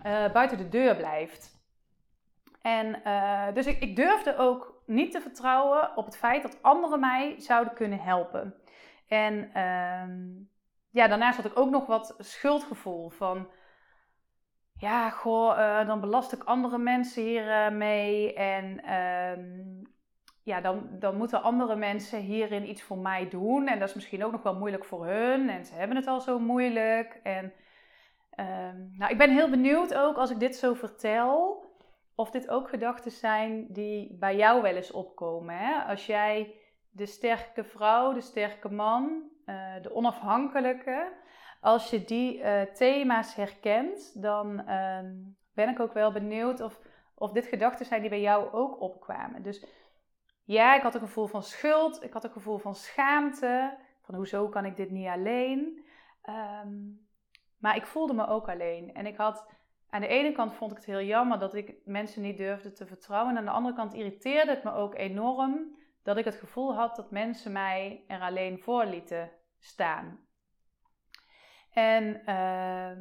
uh, 0.05 0.31
buiten 0.31 0.57
de 0.57 0.69
deur 0.69 0.95
blijft. 0.95 1.53
En 2.61 3.01
uh, 3.07 3.53
dus 3.53 3.65
ik, 3.65 3.81
ik, 3.81 3.95
durfde 3.95 4.37
ook 4.37 4.81
niet 4.85 5.11
te 5.11 5.21
vertrouwen 5.21 5.97
op 5.97 6.05
het 6.05 6.17
feit 6.17 6.41
dat 6.41 6.61
anderen 6.61 6.99
mij 6.99 7.35
zouden 7.37 7.73
kunnen 7.73 7.99
helpen. 7.99 8.55
En 9.07 9.33
uh, 9.33 10.37
ja, 10.89 11.07
daarnaast 11.07 11.37
had 11.37 11.45
ik 11.45 11.59
ook 11.59 11.69
nog 11.69 11.85
wat 11.85 12.15
schuldgevoel 12.19 13.09
van 13.09 13.49
ja, 14.77 15.09
goh, 15.09 15.57
uh, 15.57 15.87
dan 15.87 15.99
belast 15.99 16.31
ik 16.31 16.43
andere 16.43 16.77
mensen 16.77 17.23
hier 17.23 17.73
mee. 17.73 18.33
En 18.33 18.83
ehm, 18.83 19.83
ja, 20.45 20.61
dan, 20.61 20.87
dan 20.99 21.17
moeten 21.17 21.41
andere 21.41 21.75
mensen 21.75 22.19
hierin 22.19 22.69
iets 22.69 22.83
voor 22.83 22.97
mij 22.97 23.29
doen. 23.29 23.67
En 23.67 23.79
dat 23.79 23.89
is 23.89 23.95
misschien 23.95 24.23
ook 24.23 24.31
nog 24.31 24.43
wel 24.43 24.55
moeilijk 24.55 24.85
voor 24.85 25.05
hun. 25.05 25.49
En 25.49 25.65
ze 25.65 25.73
hebben 25.73 25.95
het 25.95 26.07
al 26.07 26.21
zo 26.21 26.39
moeilijk. 26.39 27.19
En 27.23 27.53
um, 28.39 28.93
nou, 28.97 29.11
ik 29.11 29.17
ben 29.17 29.31
heel 29.31 29.49
benieuwd 29.49 29.93
ook 29.95 30.17
als 30.17 30.31
ik 30.31 30.39
dit 30.39 30.55
zo 30.55 30.73
vertel. 30.73 31.63
Of 32.15 32.31
dit 32.31 32.49
ook 32.49 32.69
gedachten 32.69 33.11
zijn 33.11 33.67
die 33.69 34.17
bij 34.19 34.35
jou 34.35 34.61
wel 34.61 34.75
eens 34.75 34.91
opkomen. 34.91 35.57
Hè? 35.57 35.73
Als 35.73 36.05
jij 36.05 36.55
de 36.91 37.05
sterke 37.05 37.63
vrouw, 37.63 38.13
de 38.13 38.21
sterke 38.21 38.69
man, 38.69 39.29
uh, 39.45 39.73
de 39.81 39.95
onafhankelijke. 39.95 41.11
Als 41.61 41.89
je 41.89 42.03
die 42.03 42.37
uh, 42.39 42.61
thema's 42.61 43.35
herkent, 43.35 44.21
dan 44.21 44.61
uh, 44.67 44.99
ben 45.53 45.69
ik 45.69 45.79
ook 45.79 45.93
wel 45.93 46.11
benieuwd 46.11 46.61
of, 46.61 46.79
of 47.15 47.31
dit 47.31 47.45
gedachten 47.45 47.85
zijn 47.85 48.01
die 48.01 48.09
bij 48.09 48.21
jou 48.21 48.53
ook 48.53 48.81
opkwamen. 48.81 49.43
Dus 49.43 49.65
ja, 50.45 50.75
ik 50.75 50.81
had 50.81 50.93
een 50.93 50.99
gevoel 50.99 51.27
van 51.27 51.43
schuld, 51.43 52.03
ik 52.03 52.13
had 52.13 52.23
een 52.23 52.31
gevoel 52.31 52.57
van 52.57 52.75
schaamte, 52.75 53.77
van 54.01 54.15
hoezo 54.15 54.49
kan 54.49 54.65
ik 54.65 54.75
dit 54.75 54.91
niet 54.91 55.07
alleen. 55.07 55.85
Um, 56.29 57.07
maar 57.57 57.75
ik 57.75 57.85
voelde 57.85 58.13
me 58.13 58.27
ook 58.27 58.49
alleen. 58.49 58.93
En 58.93 59.05
ik 59.05 59.17
had, 59.17 59.47
aan 59.89 60.01
de 60.01 60.07
ene 60.07 60.31
kant 60.31 60.53
vond 60.53 60.71
ik 60.71 60.77
het 60.77 60.85
heel 60.85 61.01
jammer 61.01 61.39
dat 61.39 61.53
ik 61.53 61.75
mensen 61.85 62.21
niet 62.21 62.37
durfde 62.37 62.71
te 62.71 62.85
vertrouwen. 62.85 63.31
En 63.31 63.37
aan 63.37 63.45
de 63.45 63.51
andere 63.51 63.75
kant 63.75 63.93
irriteerde 63.93 64.51
het 64.51 64.63
me 64.63 64.73
ook 64.73 64.95
enorm 64.95 65.77
dat 66.03 66.17
ik 66.17 66.25
het 66.25 66.35
gevoel 66.35 66.75
had 66.75 66.95
dat 66.95 67.11
mensen 67.11 67.51
mij 67.51 68.03
er 68.07 68.21
alleen 68.21 68.59
voor 68.59 68.85
lieten 68.85 69.31
staan. 69.59 70.19
En 71.73 72.21
uh, 72.25 72.91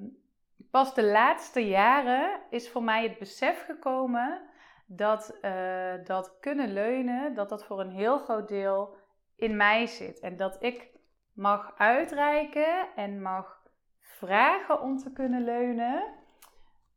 pas 0.71 0.95
de 0.95 1.05
laatste 1.05 1.67
jaren 1.67 2.41
is 2.51 2.71
voor 2.71 2.83
mij 2.83 3.03
het 3.03 3.19
besef 3.19 3.65
gekomen 3.65 4.43
dat 4.87 5.39
uh, 5.43 5.95
dat 6.05 6.39
kunnen 6.41 6.73
leunen, 6.73 7.35
dat 7.35 7.49
dat 7.49 7.65
voor 7.65 7.81
een 7.81 7.91
heel 7.91 8.19
groot 8.19 8.49
deel 8.49 8.97
in 9.37 9.57
mij 9.57 9.87
zit. 9.87 10.21
En 10.21 10.37
dat 10.37 10.63
ik 10.63 10.91
mag 11.33 11.75
uitreiken 11.79 12.89
en 12.97 13.23
mag 13.23 13.63
vragen 14.01 14.81
om 14.81 14.99
te 14.99 15.13
kunnen 15.13 15.45
leunen, 15.45 16.15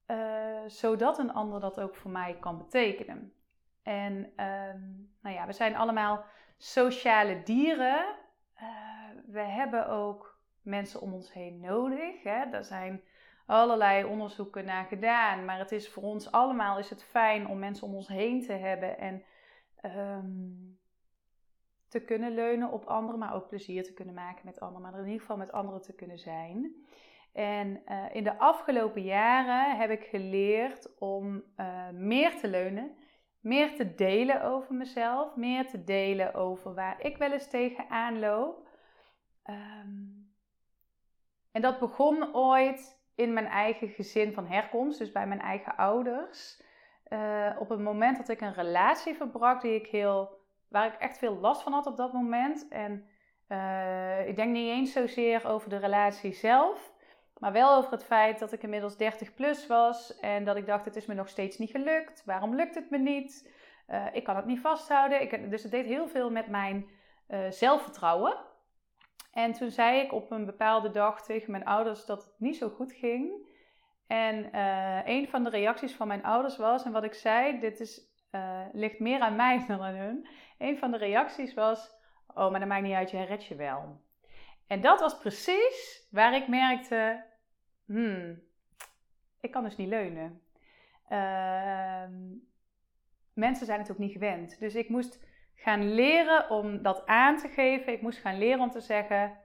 uh, 0.08 0.60
zodat 0.67 1.20
een 1.20 1.34
ander 1.34 1.60
dat 1.60 1.79
ook 1.79 1.96
voor 1.96 2.12
mij 2.12 2.38
kan 2.39 2.58
betekenen. 2.58 3.34
En 3.84 4.13
um, 4.15 5.15
nou 5.22 5.36
ja, 5.36 5.46
we 5.46 5.53
zijn 5.53 5.75
allemaal 5.75 6.25
sociale 6.58 7.44
dieren. 7.44 8.06
Uh, 8.56 8.63
we 9.25 9.41
hebben 9.41 9.88
ook 9.88 10.39
mensen 10.62 11.01
om 11.01 11.13
ons 11.13 11.34
heen 11.34 11.60
nodig. 11.60 12.24
Hè? 12.24 12.44
Er 12.51 12.63
zijn 12.63 13.03
allerlei 13.48 14.04
onderzoeken 14.04 14.66
naar 14.66 14.86
gedaan. 14.86 15.46
Maar 15.46 15.60
het 15.60 15.72
is 15.72 15.89
voor 15.89 16.04
ons 16.04 16.32
allemaal 16.32 16.80
is 16.80 16.89
het 16.89 17.04
fijn 17.04 17.48
om 17.48 17.60
mensen 17.60 17.88
om 17.88 17.96
ons 17.96 18.08
heen 18.08 18.42
te 18.42 18.54
hebben 18.54 18.98
en 18.98 19.24
um, 19.86 20.80
te 21.89 22.00
kunnen 22.00 22.34
leunen 22.34 22.72
op 22.72 22.86
anderen, 22.86 23.20
maar 23.20 23.36
ook 23.36 23.48
plezier 23.48 23.84
te 23.84 23.94
kunnen 23.94 24.13
maken 24.13 24.46
met 24.46 24.60
anderen, 24.60 24.82
maar 24.82 25.00
in 25.00 25.06
ieder 25.06 25.20
geval 25.20 25.38
met 25.38 25.51
anderen 25.51 25.82
te 25.82 25.96
kunnen 25.96 26.20
zijn. 26.20 26.75
En 27.34 27.82
uh, 27.88 28.06
in 28.16 28.24
de 28.24 28.38
afgelopen 28.38 29.01
jaren 29.01 29.77
heb 29.77 29.89
ik 29.89 30.04
geleerd 30.04 30.98
om 31.00 31.44
uh, 31.58 31.89
meer 31.89 32.38
te 32.38 32.48
leunen, 32.48 32.98
meer 33.39 33.75
te 33.75 33.96
delen 33.96 34.44
over 34.44 34.75
mezelf, 34.75 35.36
meer 35.36 35.68
te 35.68 35.84
delen 35.84 36.34
over 36.34 36.74
waar 36.74 37.01
ik 37.01 37.18
wel 37.18 37.32
eens 37.32 37.50
tegenaan 37.50 38.20
loop. 38.20 38.68
Um, 39.50 40.32
en 41.51 41.62
dat 41.62 41.80
begon 41.80 42.36
ooit 42.36 42.97
in 43.17 43.33
mijn 43.33 43.47
eigen 43.47 43.89
gezin 43.89 44.33
van 44.33 44.47
herkomst, 44.47 45.00
dus 45.00 45.12
bij 45.12 45.27
mijn 45.27 45.41
eigen 45.41 45.75
ouders. 45.75 46.62
uh, 47.09 47.55
op 47.59 47.69
het 47.69 47.79
moment 47.79 48.17
dat 48.17 48.29
ik 48.29 48.41
een 48.41 48.53
relatie 48.53 49.15
verbrak 49.15 49.62
die 49.62 49.75
ik 49.75 49.88
heel, 49.88 50.39
waar 50.67 50.93
ik 50.93 51.00
echt 51.00 51.17
veel 51.17 51.38
last 51.38 51.62
van 51.62 51.74
had 51.74 51.86
op 51.86 51.97
dat 51.97 52.13
moment. 52.13 52.67
En 52.67 53.05
uh, 53.50 54.27
ik 54.27 54.36
denk 54.36 54.51
niet 54.51 54.69
eens 54.69 54.91
zozeer 54.91 55.47
over 55.47 55.69
de 55.69 55.77
relatie 55.77 56.33
zelf, 56.33 56.93
maar 57.38 57.51
wel 57.51 57.75
over 57.75 57.91
het 57.91 58.03
feit 58.03 58.39
dat 58.39 58.51
ik 58.51 58.63
inmiddels 58.63 58.97
30 58.97 59.33
plus 59.33 59.67
was 59.67 60.19
en 60.19 60.43
dat 60.43 60.55
ik 60.55 60.65
dacht: 60.65 60.86
het 60.86 60.95
is 60.95 61.05
me 61.05 61.13
nog 61.13 61.29
steeds 61.29 61.57
niet 61.57 61.71
gelukt. 61.71 62.24
Waarom 62.25 62.55
lukt 62.55 62.75
het 62.75 62.89
me 62.89 62.97
niet? 62.97 63.51
Uh, 63.89 64.05
ik 64.13 64.24
kan 64.24 64.36
het 64.36 64.45
niet 64.45 64.59
vasthouden. 64.59 65.21
Ik, 65.21 65.51
dus 65.51 65.63
het 65.63 65.71
deed 65.71 65.86
heel 65.86 66.07
veel 66.07 66.31
met 66.31 66.47
mijn 66.47 66.89
zelfvertrouwen. 67.50 68.38
En 69.38 69.51
toen 69.51 69.72
zei 69.72 70.00
ik 70.00 70.13
op 70.13 70.32
een 70.32 70.46
bepaalde 70.46 70.91
dag 70.91 71.24
tegen 71.24 71.51
mijn 71.51 71.65
ouders 71.65 72.06
dat 72.06 72.24
het 72.24 72.34
niet 72.38 72.58
zo 72.58 72.70
goed 72.70 72.94
ging. 72.94 73.48
En 74.08 74.56
uh, 74.56 75.00
een 75.06 75.27
van 75.27 75.44
de 75.44 75.50
reacties 75.50 75.96
van 75.96 76.08
mijn 76.08 76.24
ouders 76.24 76.58
was, 76.58 76.84
en 76.84 76.91
wat 76.91 77.03
ik 77.03 77.13
zei, 77.13 77.60
dit 77.60 77.79
is, 77.79 78.01
uh, 78.32 78.65
ligt 78.72 79.00
meer 79.00 79.20
aan 79.20 79.36
mij 79.36 79.63
dan 79.67 79.82
aan 79.82 79.94
hun. 79.94 80.27
Een 80.58 80.77
van 80.77 80.91
de 80.91 80.98
reacties 80.98 81.53
was, 81.53 81.96
oh, 82.27 82.51
maar 82.51 82.60
dat 82.60 82.70
maakt 82.70 82.84
niet 82.84 82.94
uit, 82.94 83.12
je 83.12 83.24
red 83.24 83.46
je 83.46 83.56
wel. 83.56 84.01
En 84.67 84.82
dat 84.82 85.00
was 85.00 85.17
precies 85.17 86.08
waar 86.12 86.36
ik 86.36 86.48
merkte, 86.48 87.24
hmm, 87.86 88.41
ik 89.41 89.51
kan 89.51 89.63
dus 89.63 89.75
niet 89.75 89.89
leunen. 89.89 90.41
Uh, 91.10 92.03
mensen 93.34 93.65
zijn 93.65 93.79
het 93.79 93.91
ook 93.91 93.98
niet 93.98 94.12
gewend. 94.12 94.60
Dus 94.60 94.75
ik 94.75 94.89
moest 94.89 95.26
gaan 95.57 95.93
leren 95.93 96.49
om 96.49 96.81
dat 96.81 97.05
aan 97.05 97.37
te 97.37 97.47
geven. 97.47 97.93
Ik 97.93 98.01
moest 98.01 98.19
gaan 98.19 98.37
leren 98.37 98.59
om 98.59 98.71
te 98.71 98.81
zeggen, 98.81 99.37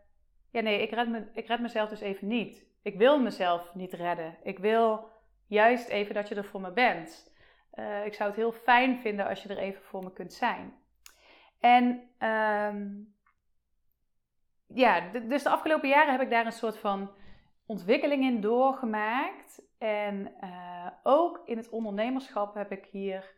ja 0.50 0.61
nee, 0.61 0.83
ik 0.83 0.90
red, 0.90 1.09
me, 1.09 1.28
ik 1.33 1.47
red 1.47 1.61
mezelf 1.61 1.88
dus 1.88 2.00
even 2.00 2.28
niet. 2.28 2.66
Ik 2.83 2.99
wil 2.99 3.21
mezelf 3.21 3.75
niet 3.75 3.92
redden. 3.92 4.37
Ik 4.42 4.59
wil 4.59 5.11
juist 5.47 5.88
even 5.88 6.14
dat 6.14 6.28
je 6.28 6.35
er 6.35 6.45
voor 6.45 6.61
me 6.61 6.73
bent. 6.73 7.33
Uh, 7.75 8.07
ik 8.07 8.14
zou 8.14 8.28
het 8.28 8.38
heel 8.38 8.52
fijn 8.52 8.99
vinden 9.00 9.26
als 9.26 9.42
je 9.42 9.49
er 9.49 9.59
even 9.59 9.83
voor 9.83 10.02
me 10.04 10.12
kunt 10.12 10.33
zijn. 10.33 10.75
En 11.61 12.11
um, 12.19 13.14
ja, 14.66 15.00
dus 15.11 15.42
de 15.42 15.50
afgelopen 15.50 15.88
jaren 15.88 16.12
heb 16.12 16.21
ik 16.21 16.31
daar 16.31 16.47
een 16.47 16.52
soort 16.52 16.78
van 16.78 17.11
ontwikkeling 17.66 18.25
in 18.25 18.40
doorgemaakt. 18.40 19.62
En 19.78 20.35
uh, 20.40 20.87
ook 21.02 21.42
in 21.45 21.57
het 21.57 21.69
ondernemerschap 21.69 22.54
heb 22.54 22.73
ik 22.73 22.85
hier 22.90 23.35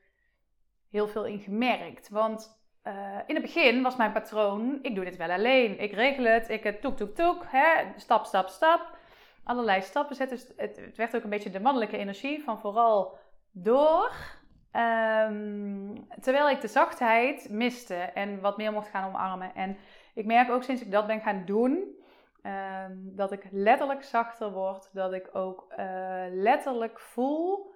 heel 0.90 1.08
veel 1.08 1.26
in 1.26 1.40
gemerkt. 1.40 2.08
Want 2.08 2.63
uh, 2.84 3.18
in 3.26 3.34
het 3.34 3.44
begin 3.44 3.82
was 3.82 3.96
mijn 3.96 4.12
patroon: 4.12 4.78
ik 4.82 4.94
doe 4.94 5.04
dit 5.04 5.16
wel 5.16 5.30
alleen. 5.30 5.80
Ik 5.80 5.92
regel 5.92 6.24
het, 6.24 6.48
ik 6.48 6.62
het 6.62 6.80
toek, 6.80 6.96
toek, 6.96 7.14
toek, 7.14 7.44
hè, 7.46 7.84
stap, 7.96 8.24
stap, 8.24 8.48
stap 8.48 8.96
allerlei 9.44 9.82
stappen 9.82 10.16
zetten. 10.16 10.36
Dus 10.36 10.48
het, 10.56 10.76
het, 10.76 10.96
werd 10.96 11.16
ook 11.16 11.22
een 11.22 11.30
beetje 11.30 11.50
de 11.50 11.60
mannelijke 11.60 11.96
energie 11.96 12.42
van 12.42 12.60
vooral 12.60 13.18
door. 13.52 14.12
Ehm, 14.70 15.94
terwijl 16.20 16.50
ik 16.50 16.60
de 16.60 16.68
zachtheid 16.68 17.50
miste 17.50 17.94
en 17.94 18.40
wat 18.40 18.56
meer 18.56 18.72
mocht 18.72 18.88
gaan 18.88 19.08
omarmen. 19.08 19.54
En 19.54 19.76
ik 20.14 20.24
merk 20.24 20.50
ook 20.50 20.62
sinds 20.62 20.82
ik 20.82 20.90
dat 20.90 21.06
ben 21.06 21.20
gaan 21.20 21.44
doen, 21.44 21.98
ehm, 22.42 22.92
dat 22.96 23.32
ik 23.32 23.48
letterlijk 23.50 24.02
zachter 24.02 24.52
word. 24.52 24.90
Dat 24.92 25.12
ik 25.12 25.28
ook 25.32 25.72
uh, 25.78 26.24
letterlijk 26.30 27.00
voel, 27.00 27.72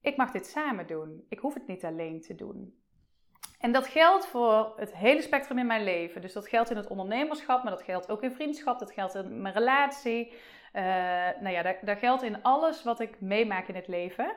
ik 0.00 0.16
mag 0.16 0.30
dit 0.30 0.46
samen 0.46 0.86
doen. 0.86 1.24
Ik 1.28 1.38
hoef 1.38 1.54
het 1.54 1.66
niet 1.66 1.84
alleen 1.84 2.20
te 2.20 2.34
doen. 2.34 2.84
En 3.60 3.72
dat 3.72 3.86
geldt 3.86 4.26
voor 4.26 4.72
het 4.76 4.94
hele 4.94 5.22
spectrum 5.22 5.58
in 5.58 5.66
mijn 5.66 5.84
leven. 5.84 6.20
Dus 6.20 6.32
dat 6.32 6.48
geldt 6.48 6.70
in 6.70 6.76
het 6.76 6.86
ondernemerschap, 6.86 7.62
maar 7.62 7.72
dat 7.72 7.82
geldt 7.82 8.10
ook 8.10 8.22
in 8.22 8.32
vriendschap, 8.32 8.78
dat 8.78 8.92
geldt 8.92 9.14
in 9.14 9.42
mijn 9.42 9.54
relatie. 9.54 10.32
Uh, 10.72 10.82
nou 11.40 11.48
ja, 11.48 11.74
dat, 11.82 11.98
geldt 11.98 12.22
in 12.22 12.42
alles 12.42 12.82
wat 12.82 13.00
ik 13.00 13.20
meemaak 13.20 13.68
in 13.68 13.74
het 13.74 13.88
leven. 13.88 14.32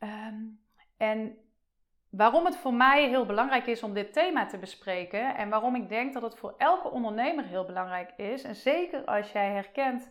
Um, 0.00 0.60
en 0.96 1.38
waarom 2.10 2.44
het 2.44 2.56
voor 2.56 2.74
mij 2.74 3.08
heel 3.08 3.26
belangrijk 3.26 3.66
is 3.66 3.82
om 3.82 3.94
dit 3.94 4.12
thema 4.12 4.46
te 4.46 4.58
bespreken 4.58 5.36
en 5.36 5.48
waarom 5.48 5.74
ik 5.74 5.88
denk 5.88 6.12
dat 6.12 6.22
het 6.22 6.38
voor 6.38 6.54
elke 6.58 6.90
ondernemer 6.90 7.44
heel 7.44 7.64
belangrijk 7.64 8.12
is. 8.16 8.42
En 8.42 8.54
zeker 8.54 9.04
als 9.04 9.32
jij 9.32 9.50
herkent 9.50 10.10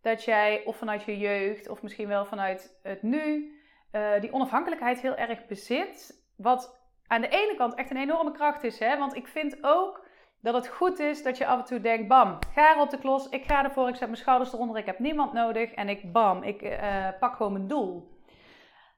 dat 0.00 0.24
jij 0.24 0.64
of 0.64 0.76
vanuit 0.76 1.04
je 1.04 1.18
jeugd 1.18 1.68
of 1.68 1.82
misschien 1.82 2.08
wel 2.08 2.24
vanuit 2.24 2.78
het 2.82 3.02
nu 3.02 3.56
uh, 3.92 4.20
die 4.20 4.32
onafhankelijkheid 4.32 5.00
heel 5.00 5.16
erg 5.16 5.46
bezit. 5.46 6.24
Wat 6.36 6.81
aan 7.12 7.20
de 7.20 7.28
ene 7.28 7.54
kant 7.56 7.74
echt 7.74 7.90
een 7.90 7.96
enorme 7.96 8.32
kracht 8.32 8.64
is. 8.64 8.78
Hè? 8.78 8.98
Want 8.98 9.16
ik 9.16 9.26
vind 9.26 9.58
ook 9.60 10.04
dat 10.40 10.54
het 10.54 10.68
goed 10.68 10.98
is 10.98 11.22
dat 11.22 11.38
je 11.38 11.46
af 11.46 11.58
en 11.58 11.64
toe 11.64 11.80
denkt: 11.80 12.08
bam, 12.08 12.38
ga 12.54 12.74
er 12.74 12.80
op 12.80 12.90
de 12.90 12.98
klos, 12.98 13.28
ik 13.28 13.44
ga 13.44 13.64
ervoor, 13.64 13.88
ik 13.88 13.94
zet 13.94 14.08
mijn 14.08 14.20
schouders 14.20 14.52
eronder, 14.52 14.76
ik 14.76 14.86
heb 14.86 14.98
niemand 14.98 15.32
nodig 15.32 15.72
en 15.72 15.88
ik 15.88 16.12
bam, 16.12 16.42
ik 16.42 16.62
uh, 16.62 17.08
pak 17.20 17.36
gewoon 17.36 17.52
mijn 17.52 17.68
doel. 17.68 18.20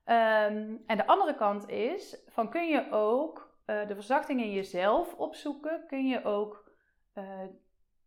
Um, 0.07 0.83
en 0.87 0.97
de 0.97 1.07
andere 1.07 1.35
kant 1.35 1.69
is: 1.69 2.25
van 2.29 2.51
kun 2.51 2.69
je 2.69 2.91
ook 2.91 3.57
uh, 3.67 3.87
de 3.87 3.95
verzachting 3.95 4.41
in 4.41 4.53
jezelf 4.53 5.15
opzoeken? 5.15 5.85
Kun 5.87 6.07
je 6.07 6.25
ook, 6.25 6.71
uh, 7.15 7.25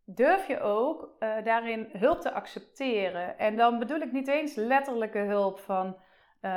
durf 0.04 0.46
je 0.46 0.60
ook 0.60 1.16
daarin 1.44 1.88
hulp 1.92 2.20
te 2.20 2.32
accepteren? 2.32 3.38
En 3.38 3.56
dan 3.56 3.78
bedoel 3.78 4.00
ik 4.00 4.12
niet 4.12 4.28
eens 4.28 4.54
letterlijke 4.54 5.18
hulp 5.18 5.58
van: 5.58 5.96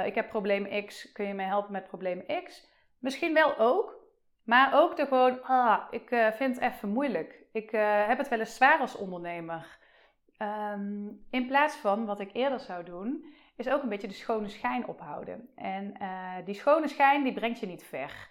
ik 0.06 0.16
heb 0.16 0.30
probleem 0.30 0.86
X, 0.86 1.12
kun 1.12 1.28
je 1.28 1.34
mij 1.34 1.46
helpen 1.46 1.72
met 1.72 1.88
probleem 1.88 2.26
X? 2.44 2.70
Misschien 3.02 3.34
wel 3.34 3.58
ook, 3.58 4.00
maar 4.44 4.74
ook 4.74 4.96
de 4.96 5.06
gewoon, 5.06 5.44
ah, 5.44 5.84
ik 5.90 6.12
uh, 6.12 6.32
vind 6.32 6.56
het 6.56 6.74
even 6.74 6.90
moeilijk. 6.90 7.44
Ik 7.52 7.72
uh, 7.72 8.08
heb 8.08 8.18
het 8.18 8.28
wel 8.28 8.40
eens 8.40 8.56
zwaar 8.56 8.80
als 8.80 8.96
ondernemer. 8.96 9.80
Um, 10.38 11.26
in 11.30 11.48
plaats 11.48 11.76
van 11.76 12.06
wat 12.06 12.20
ik 12.20 12.34
eerder 12.34 12.60
zou 12.60 12.84
doen, 12.84 13.26
is 13.56 13.70
ook 13.70 13.84
een 13.84 13.90
beetje 13.90 14.08
de 14.08 14.14
schone 14.14 14.48
schijn 14.48 14.88
ophouden. 14.88 15.50
En 15.56 15.94
uh, 16.02 16.36
die 16.46 16.56
schone 16.56 16.88
schijn, 16.88 17.24
die 17.24 17.34
brengt 17.34 17.60
je 17.60 17.66
niet 17.66 17.84
ver. 17.84 18.30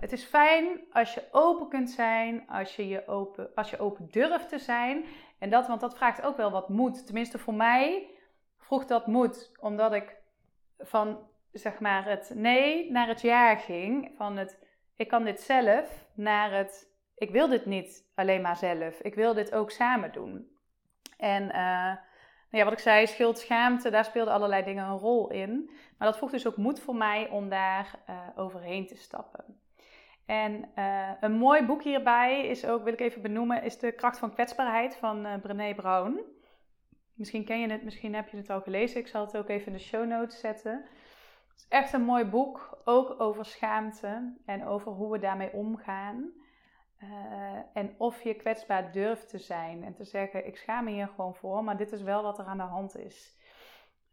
het 0.00 0.12
is 0.12 0.24
fijn 0.24 0.80
als 0.92 1.14
je 1.14 1.28
open 1.30 1.68
kunt 1.68 1.90
zijn, 1.90 2.48
als 2.48 2.76
je, 2.76 2.88
je 2.88 3.06
open, 3.08 3.54
als 3.54 3.70
je 3.70 3.78
open 3.78 4.08
durft 4.10 4.48
te 4.48 4.58
zijn. 4.58 5.04
En 5.38 5.50
dat, 5.50 5.66
want 5.66 5.80
dat 5.80 5.96
vraagt 5.96 6.22
ook 6.22 6.36
wel 6.36 6.50
wat 6.50 6.68
moed. 6.68 7.06
Tenminste, 7.06 7.38
voor 7.38 7.54
mij 7.54 8.10
vroeg 8.58 8.84
dat 8.84 9.06
moed, 9.06 9.52
omdat 9.60 9.92
ik 9.92 10.16
van 10.78 11.18
zeg 11.52 11.80
maar 11.80 12.04
het 12.04 12.32
nee 12.34 12.90
naar 12.90 13.08
het 13.08 13.20
ja 13.20 13.56
ging. 13.56 14.12
Van 14.16 14.36
het 14.36 14.58
ik 14.96 15.08
kan 15.08 15.24
dit 15.24 15.40
zelf 15.40 16.06
naar 16.14 16.52
het 16.52 16.88
ik 17.20 17.30
wil 17.30 17.48
dit 17.48 17.66
niet 17.66 18.10
alleen 18.14 18.40
maar 18.40 18.56
zelf. 18.56 19.00
Ik 19.00 19.14
wil 19.14 19.34
dit 19.34 19.54
ook 19.54 19.70
samen 19.70 20.12
doen. 20.12 20.48
En 21.16 21.42
uh, 21.42 21.94
nou 22.50 22.62
ja, 22.62 22.64
wat 22.64 22.72
ik 22.72 22.78
zei, 22.78 23.06
schuld, 23.06 23.38
schaamte, 23.38 23.90
daar 23.90 24.04
speelden 24.04 24.34
allerlei 24.34 24.64
dingen 24.64 24.84
een 24.84 24.98
rol 24.98 25.30
in. 25.30 25.70
Maar 25.98 26.08
dat 26.08 26.16
vroeg 26.16 26.30
dus 26.30 26.46
ook 26.46 26.56
moed 26.56 26.80
voor 26.80 26.94
mij 26.94 27.28
om 27.28 27.48
daar 27.48 27.94
uh, 28.10 28.16
overheen 28.36 28.86
te 28.86 28.96
stappen. 28.96 29.44
En 30.26 30.70
uh, 30.78 31.10
een 31.20 31.32
mooi 31.32 31.62
boek 31.62 31.82
hierbij 31.82 32.46
is 32.46 32.66
ook, 32.66 32.84
wil 32.84 32.92
ik 32.92 33.00
even 33.00 33.22
benoemen, 33.22 33.62
is 33.62 33.78
De 33.78 33.92
Kracht 33.92 34.18
van 34.18 34.32
Kwetsbaarheid 34.32 34.96
van 34.96 35.26
uh, 35.26 35.34
Brené 35.42 35.74
Brown. 35.74 36.20
Misschien 37.14 37.44
ken 37.44 37.60
je 37.60 37.68
het, 37.68 37.82
misschien 37.82 38.14
heb 38.14 38.28
je 38.28 38.36
het 38.36 38.50
al 38.50 38.60
gelezen. 38.60 39.00
Ik 39.00 39.06
zal 39.06 39.24
het 39.24 39.36
ook 39.36 39.48
even 39.48 39.66
in 39.66 39.72
de 39.72 39.78
show 39.78 40.06
notes 40.06 40.40
zetten 40.40 40.84
is 41.60 41.68
echt 41.68 41.92
een 41.92 42.02
mooi 42.02 42.24
boek, 42.24 42.80
ook 42.84 43.20
over 43.20 43.44
schaamte 43.44 44.36
en 44.44 44.66
over 44.66 44.92
hoe 44.92 45.12
we 45.12 45.18
daarmee 45.18 45.52
omgaan. 45.52 46.32
Uh, 47.02 47.58
en 47.72 47.94
of 47.98 48.22
je 48.22 48.34
kwetsbaar 48.34 48.92
durft 48.92 49.28
te 49.28 49.38
zijn 49.38 49.84
en 49.84 49.94
te 49.94 50.04
zeggen: 50.04 50.46
Ik 50.46 50.56
schaam 50.56 50.84
me 50.84 50.90
hier 50.90 51.08
gewoon 51.08 51.34
voor, 51.34 51.64
maar 51.64 51.76
dit 51.76 51.92
is 51.92 52.02
wel 52.02 52.22
wat 52.22 52.38
er 52.38 52.44
aan 52.44 52.56
de 52.56 52.62
hand 52.62 52.96
is. 52.96 53.38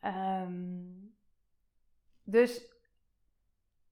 Um, 0.01 1.15
dus 2.23 2.75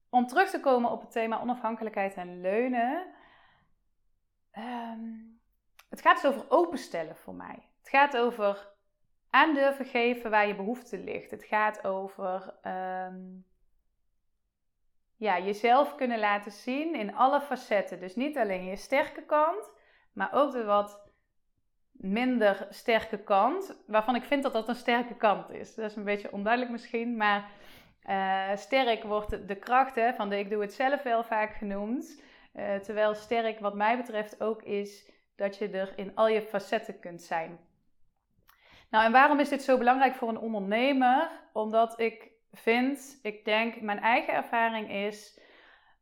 om 0.09 0.27
terug 0.27 0.49
te 0.49 0.59
komen 0.59 0.91
op 0.91 1.01
het 1.01 1.11
thema 1.11 1.41
onafhankelijkheid 1.41 2.13
en 2.13 2.41
leunen. 2.41 3.13
Um, 4.57 5.39
het 5.89 6.01
gaat 6.01 6.21
dus 6.21 6.31
over 6.31 6.45
openstellen 6.49 7.15
voor 7.15 7.33
mij. 7.33 7.69
Het 7.79 7.89
gaat 7.89 8.17
over 8.17 8.74
aan 9.35 9.53
durven 9.53 9.85
geven 9.85 10.31
waar 10.31 10.47
je 10.47 10.55
behoefte 10.55 10.97
ligt. 10.97 11.31
Het 11.31 11.43
gaat 11.43 11.85
over 11.85 12.53
um, 12.65 13.45
ja, 15.15 15.39
jezelf 15.39 15.95
kunnen 15.95 16.19
laten 16.19 16.51
zien 16.51 16.95
in 16.95 17.15
alle 17.15 17.41
facetten. 17.41 17.99
Dus 17.99 18.15
niet 18.15 18.37
alleen 18.37 18.65
je 18.65 18.75
sterke 18.75 19.21
kant, 19.21 19.69
maar 20.13 20.29
ook 20.33 20.51
de 20.51 20.63
wat 20.63 21.03
minder 21.91 22.67
sterke 22.69 23.17
kant, 23.17 23.83
waarvan 23.87 24.15
ik 24.15 24.23
vind 24.23 24.43
dat 24.43 24.53
dat 24.53 24.67
een 24.67 24.75
sterke 24.75 25.15
kant 25.15 25.51
is. 25.51 25.75
Dat 25.75 25.89
is 25.89 25.95
een 25.95 26.03
beetje 26.03 26.31
onduidelijk 26.31 26.71
misschien, 26.71 27.17
maar 27.17 27.51
uh, 28.09 28.55
sterk 28.55 29.03
wordt 29.03 29.47
de 29.47 29.55
kracht 29.55 29.95
hè, 29.95 30.13
van 30.13 30.29
de 30.29 30.39
ik 30.39 30.49
doe 30.49 30.61
het 30.61 30.73
zelf 30.73 31.03
wel 31.03 31.23
vaak 31.23 31.53
genoemd. 31.53 32.21
Uh, 32.53 32.75
terwijl 32.75 33.15
sterk 33.15 33.59
wat 33.59 33.75
mij 33.75 33.97
betreft 33.97 34.41
ook 34.41 34.63
is 34.63 35.11
dat 35.35 35.57
je 35.57 35.69
er 35.69 35.93
in 35.95 36.15
al 36.15 36.27
je 36.27 36.41
facetten 36.41 36.99
kunt 36.99 37.21
zijn. 37.21 37.59
Nou, 38.95 39.07
en 39.07 39.13
waarom 39.13 39.39
is 39.39 39.49
dit 39.49 39.63
zo 39.63 39.77
belangrijk 39.77 40.15
voor 40.15 40.29
een 40.29 40.39
ondernemer? 40.39 41.29
Omdat 41.53 41.99
ik 41.99 42.31
vind, 42.53 43.19
ik 43.21 43.45
denk, 43.45 43.81
mijn 43.81 43.99
eigen 43.99 44.33
ervaring 44.33 44.91
is, 44.91 45.39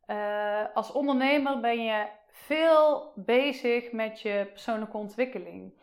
uh, 0.06 0.64
als 0.74 0.92
ondernemer 0.92 1.60
ben 1.60 1.82
je 1.82 2.06
veel 2.30 3.12
bezig 3.14 3.92
met 3.92 4.20
je 4.20 4.48
persoonlijke 4.52 4.96
ontwikkeling. 4.96 5.80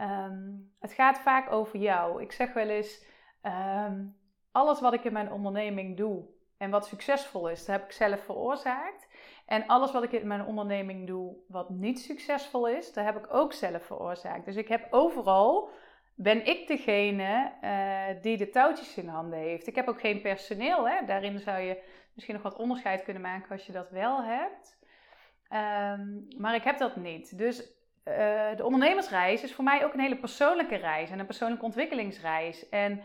Um, 0.00 0.72
het 0.80 0.92
gaat 0.92 1.18
vaak 1.18 1.52
over 1.52 1.78
jou. 1.78 2.22
Ik 2.22 2.32
zeg 2.32 2.52
wel 2.52 2.68
eens, 2.68 3.04
um, 3.42 4.16
alles 4.52 4.80
wat 4.80 4.92
ik 4.92 5.04
in 5.04 5.12
mijn 5.12 5.32
onderneming 5.32 5.96
doe 5.96 6.24
en 6.58 6.70
wat 6.70 6.86
succesvol 6.86 7.48
is, 7.48 7.64
dat 7.64 7.76
heb 7.76 7.84
ik 7.84 7.92
zelf 7.92 8.24
veroorzaakt. 8.24 9.08
En 9.46 9.66
alles 9.66 9.92
wat 9.92 10.02
ik 10.02 10.12
in 10.12 10.26
mijn 10.26 10.44
onderneming 10.44 11.06
doe 11.06 11.36
wat 11.48 11.70
niet 11.70 12.00
succesvol 12.00 12.68
is, 12.68 12.92
dat 12.92 13.04
heb 13.04 13.16
ik 13.16 13.34
ook 13.34 13.52
zelf 13.52 13.84
veroorzaakt. 13.84 14.44
Dus 14.44 14.56
ik 14.56 14.68
heb 14.68 14.86
overal, 14.90 15.70
ben 16.22 16.46
ik 16.46 16.66
degene 16.66 17.52
uh, 17.64 18.22
die 18.22 18.36
de 18.36 18.50
touwtjes 18.50 18.96
in 18.96 19.08
handen 19.08 19.38
heeft. 19.38 19.66
Ik 19.66 19.74
heb 19.74 19.88
ook 19.88 20.00
geen 20.00 20.20
personeel. 20.20 20.88
Hè? 20.88 21.04
Daarin 21.06 21.38
zou 21.38 21.60
je 21.60 21.82
misschien 22.14 22.34
nog 22.34 22.44
wat 22.44 22.56
onderscheid 22.56 23.02
kunnen 23.02 23.22
maken 23.22 23.50
als 23.50 23.66
je 23.66 23.72
dat 23.72 23.90
wel 23.90 24.22
hebt. 24.22 24.78
Um, 25.50 26.26
maar 26.38 26.54
ik 26.54 26.62
heb 26.62 26.78
dat 26.78 26.96
niet. 26.96 27.38
Dus 27.38 27.60
uh, 27.60 28.56
de 28.56 28.64
ondernemersreis 28.64 29.42
is 29.42 29.54
voor 29.54 29.64
mij 29.64 29.84
ook 29.84 29.92
een 29.92 30.00
hele 30.00 30.16
persoonlijke 30.16 30.76
reis 30.76 31.10
en 31.10 31.18
een 31.18 31.26
persoonlijke 31.26 31.64
ontwikkelingsreis. 31.64 32.68
En 32.68 32.92
uh, 32.92 33.00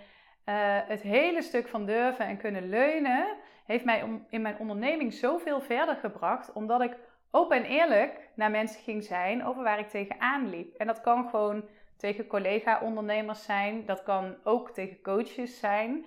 het 0.87 1.01
hele 1.01 1.41
stuk 1.41 1.67
van 1.67 1.85
durven 1.85 2.25
en 2.25 2.37
kunnen 2.37 2.69
leunen 2.69 3.25
heeft 3.65 3.85
mij 3.85 4.21
in 4.29 4.41
mijn 4.41 4.59
onderneming 4.59 5.13
zoveel 5.13 5.61
verder 5.61 5.95
gebracht, 5.95 6.53
omdat 6.53 6.81
ik 6.81 6.97
open 7.31 7.57
en 7.57 7.63
eerlijk 7.63 8.29
naar 8.35 8.51
mensen 8.51 8.83
ging 8.83 9.03
zijn 9.03 9.45
over 9.45 9.63
waar 9.63 9.79
ik 9.79 9.89
tegenaan 9.89 10.49
liep. 10.49 10.75
En 10.75 10.87
dat 10.87 11.01
kan 11.01 11.29
gewoon 11.29 11.69
tegen 11.97 12.27
collega-ondernemers 12.27 13.43
zijn, 13.43 13.85
dat 13.85 14.03
kan 14.03 14.37
ook 14.43 14.71
tegen 14.71 15.01
coaches 15.01 15.59
zijn. 15.59 16.05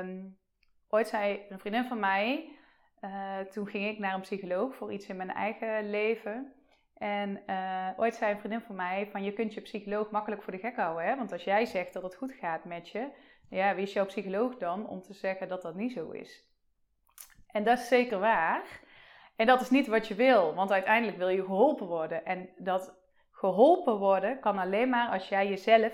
Um, 0.00 0.38
ooit 0.88 1.08
zei 1.08 1.46
een 1.48 1.58
vriendin 1.58 1.84
van 1.84 2.00
mij, 2.00 2.48
uh, 3.00 3.38
toen 3.38 3.66
ging 3.66 3.88
ik 3.88 3.98
naar 3.98 4.14
een 4.14 4.20
psycholoog 4.20 4.74
voor 4.74 4.92
iets 4.92 5.06
in 5.06 5.16
mijn 5.16 5.30
eigen 5.30 5.90
leven. 5.90 6.52
En 6.94 7.42
uh, 7.46 7.88
ooit 7.96 8.14
zei 8.14 8.32
een 8.32 8.38
vriendin 8.38 8.60
van 8.60 8.74
mij 8.74 9.08
van 9.10 9.22
je 9.24 9.32
kunt 9.32 9.54
je 9.54 9.60
psycholoog 9.60 10.10
makkelijk 10.10 10.42
voor 10.42 10.52
de 10.52 10.58
gek 10.58 10.76
houden. 10.76 11.04
Hè? 11.04 11.16
Want 11.16 11.32
als 11.32 11.44
jij 11.44 11.66
zegt 11.66 11.92
dat 11.92 12.02
het 12.02 12.16
goed 12.16 12.32
gaat 12.32 12.64
met 12.64 12.88
je, 12.88 13.08
ja, 13.48 13.74
wie 13.74 13.84
is 13.84 13.92
jouw 13.92 14.06
psycholoog 14.06 14.56
dan 14.56 14.88
om 14.88 15.02
te 15.02 15.14
zeggen 15.14 15.48
dat 15.48 15.62
dat 15.62 15.74
niet 15.74 15.92
zo 15.92 16.10
is? 16.10 16.44
En 17.46 17.64
dat 17.64 17.78
is 17.78 17.88
zeker 17.88 18.18
waar. 18.18 18.80
En 19.36 19.46
dat 19.46 19.60
is 19.60 19.70
niet 19.70 19.86
wat 19.86 20.08
je 20.08 20.14
wil, 20.14 20.54
want 20.54 20.70
uiteindelijk 20.70 21.18
wil 21.18 21.28
je 21.28 21.44
geholpen 21.44 21.86
worden. 21.86 22.24
En 22.24 22.48
dat 22.56 23.03
geholpen 23.34 23.98
worden 23.98 24.40
kan 24.40 24.58
alleen 24.58 24.88
maar 24.88 25.08
als 25.08 25.28
jij 25.28 25.48
jezelf 25.48 25.92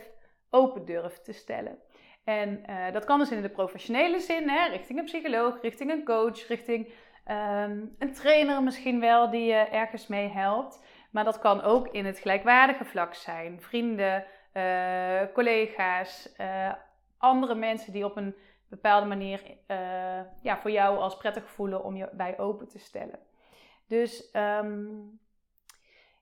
open 0.50 0.84
durft 0.84 1.24
te 1.24 1.32
stellen. 1.32 1.78
En 2.24 2.62
uh, 2.70 2.92
dat 2.92 3.04
kan 3.04 3.18
dus 3.18 3.30
in 3.30 3.42
de 3.42 3.48
professionele 3.48 4.20
zin, 4.20 4.48
hè, 4.48 4.68
richting 4.68 4.98
een 4.98 5.04
psycholoog, 5.04 5.62
richting 5.62 5.90
een 5.90 6.04
coach, 6.04 6.46
richting 6.46 6.86
um, 7.28 7.94
een 7.98 8.12
trainer 8.12 8.62
misschien 8.62 9.00
wel 9.00 9.30
die 9.30 9.44
je 9.44 9.54
ergens 9.54 10.06
mee 10.06 10.28
helpt. 10.28 10.84
Maar 11.10 11.24
dat 11.24 11.38
kan 11.38 11.62
ook 11.62 11.88
in 11.88 12.06
het 12.06 12.18
gelijkwaardige 12.18 12.84
vlak 12.84 13.14
zijn. 13.14 13.60
Vrienden, 13.60 14.24
uh, 14.54 15.20
collega's, 15.32 16.34
uh, 16.40 16.72
andere 17.18 17.54
mensen 17.54 17.92
die 17.92 18.04
op 18.04 18.16
een 18.16 18.34
bepaalde 18.68 19.06
manier 19.06 19.42
ja, 20.42 20.58
voor 20.58 20.70
jou 20.70 20.98
als 20.98 21.16
prettig 21.16 21.50
voelen 21.50 21.84
om 21.84 21.96
je 21.96 22.08
bij 22.12 22.38
open 22.38 22.68
te 22.68 22.78
stellen. 22.78 23.18
Dus 23.86 24.30
um, 24.32 25.20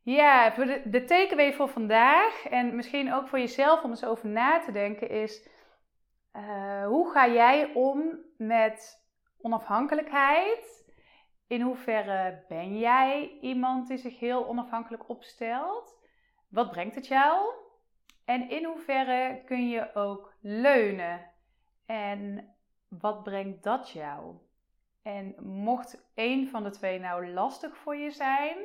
ja, 0.03 0.53
voor 0.53 0.65
de, 0.65 0.83
de 0.85 1.05
takeaway 1.05 1.53
voor 1.53 1.69
vandaag 1.69 2.47
en 2.47 2.77
misschien 2.77 3.13
ook 3.13 3.29
voor 3.29 3.39
jezelf 3.39 3.83
om 3.83 3.91
eens 3.91 4.05
over 4.05 4.29
na 4.29 4.59
te 4.59 4.73
denken 4.73 5.11
is... 5.11 5.49
Uh, 6.33 6.87
hoe 6.87 7.11
ga 7.11 7.29
jij 7.29 7.73
om 7.75 8.19
met 8.37 9.07
onafhankelijkheid? 9.41 10.93
In 11.47 11.61
hoeverre 11.61 12.45
ben 12.49 12.79
jij 12.79 13.39
iemand 13.41 13.89
die 13.89 13.97
zich 13.97 14.19
heel 14.19 14.49
onafhankelijk 14.49 15.09
opstelt? 15.09 15.99
Wat 16.49 16.71
brengt 16.71 16.95
het 16.95 17.07
jou? 17.07 17.53
En 18.25 18.51
in 18.51 18.65
hoeverre 18.65 19.43
kun 19.45 19.69
je 19.69 19.95
ook 19.95 20.35
leunen? 20.41 21.31
En 21.87 22.55
wat 22.89 23.23
brengt 23.23 23.63
dat 23.63 23.91
jou? 23.91 24.37
En 25.03 25.35
mocht 25.41 26.11
een 26.15 26.49
van 26.49 26.63
de 26.63 26.71
twee 26.71 26.99
nou 26.99 27.33
lastig 27.33 27.77
voor 27.77 27.97
je 27.97 28.11
zijn, 28.11 28.57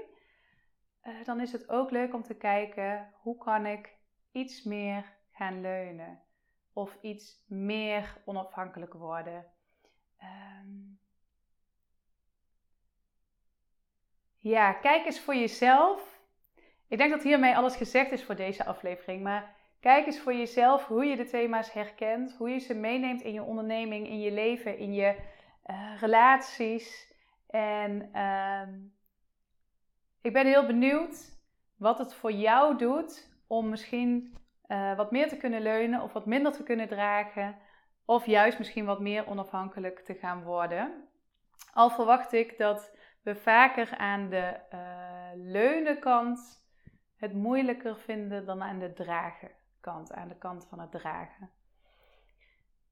uh, 1.03 1.23
dan 1.23 1.39
is 1.39 1.51
het 1.51 1.69
ook 1.69 1.91
leuk 1.91 2.13
om 2.13 2.23
te 2.23 2.33
kijken 2.33 3.13
hoe 3.13 3.37
kan 3.37 3.65
ik 3.65 3.95
iets 4.31 4.63
meer 4.63 5.05
gaan 5.31 5.61
leunen 5.61 6.21
of 6.73 6.97
iets 7.01 7.43
meer 7.47 8.21
onafhankelijk 8.25 8.93
worden. 8.93 9.45
Um, 10.21 10.99
ja, 14.37 14.73
kijk 14.73 15.05
eens 15.05 15.19
voor 15.19 15.35
jezelf. 15.35 16.21
Ik 16.87 16.97
denk 16.97 17.11
dat 17.11 17.23
hiermee 17.23 17.55
alles 17.55 17.75
gezegd 17.75 18.11
is 18.11 18.23
voor 18.23 18.35
deze 18.35 18.65
aflevering, 18.65 19.23
maar 19.23 19.55
Kijk 19.83 20.05
eens 20.05 20.19
voor 20.19 20.33
jezelf 20.33 20.85
hoe 20.85 21.05
je 21.05 21.15
de 21.15 21.25
thema's 21.25 21.73
herkent, 21.73 22.35
hoe 22.37 22.49
je 22.49 22.59
ze 22.59 22.73
meeneemt 22.73 23.21
in 23.21 23.33
je 23.33 23.43
onderneming, 23.43 24.07
in 24.07 24.19
je 24.19 24.31
leven, 24.31 24.77
in 24.77 24.93
je 24.93 25.15
uh, 25.65 25.99
relaties. 25.99 27.13
En 27.47 28.09
uh, 28.15 28.61
ik 30.23 30.33
ben 30.33 30.45
heel 30.45 30.65
benieuwd 30.65 31.38
wat 31.77 31.97
het 31.97 32.13
voor 32.13 32.31
jou 32.31 32.77
doet 32.77 33.31
om 33.47 33.69
misschien 33.69 34.38
uh, 34.67 34.95
wat 34.95 35.12
meer 35.12 35.27
te 35.27 35.38
kunnen 35.38 35.62
leunen 35.62 36.01
of 36.01 36.13
wat 36.13 36.25
minder 36.25 36.51
te 36.51 36.63
kunnen 36.63 36.88
dragen. 36.88 37.55
Of 38.05 38.25
juist 38.25 38.57
misschien 38.57 38.86
wat 38.86 38.99
meer 38.99 39.27
onafhankelijk 39.27 39.99
te 39.99 40.13
gaan 40.13 40.43
worden. 40.43 41.07
Al 41.73 41.89
verwacht 41.89 42.33
ik 42.33 42.57
dat 42.57 42.97
we 43.21 43.36
vaker 43.36 43.97
aan 43.97 44.29
de 44.29 44.59
uh, 44.73 44.79
leunen 45.33 45.99
kant 45.99 46.65
het 47.15 47.33
moeilijker 47.33 47.97
vinden 47.97 48.45
dan 48.45 48.63
aan 48.63 48.79
de 48.79 48.93
dragen 48.93 49.51
kant, 49.81 50.13
aan 50.13 50.27
de 50.27 50.38
kant 50.38 50.67
van 50.69 50.79
het 50.79 50.91
dragen. 50.91 51.49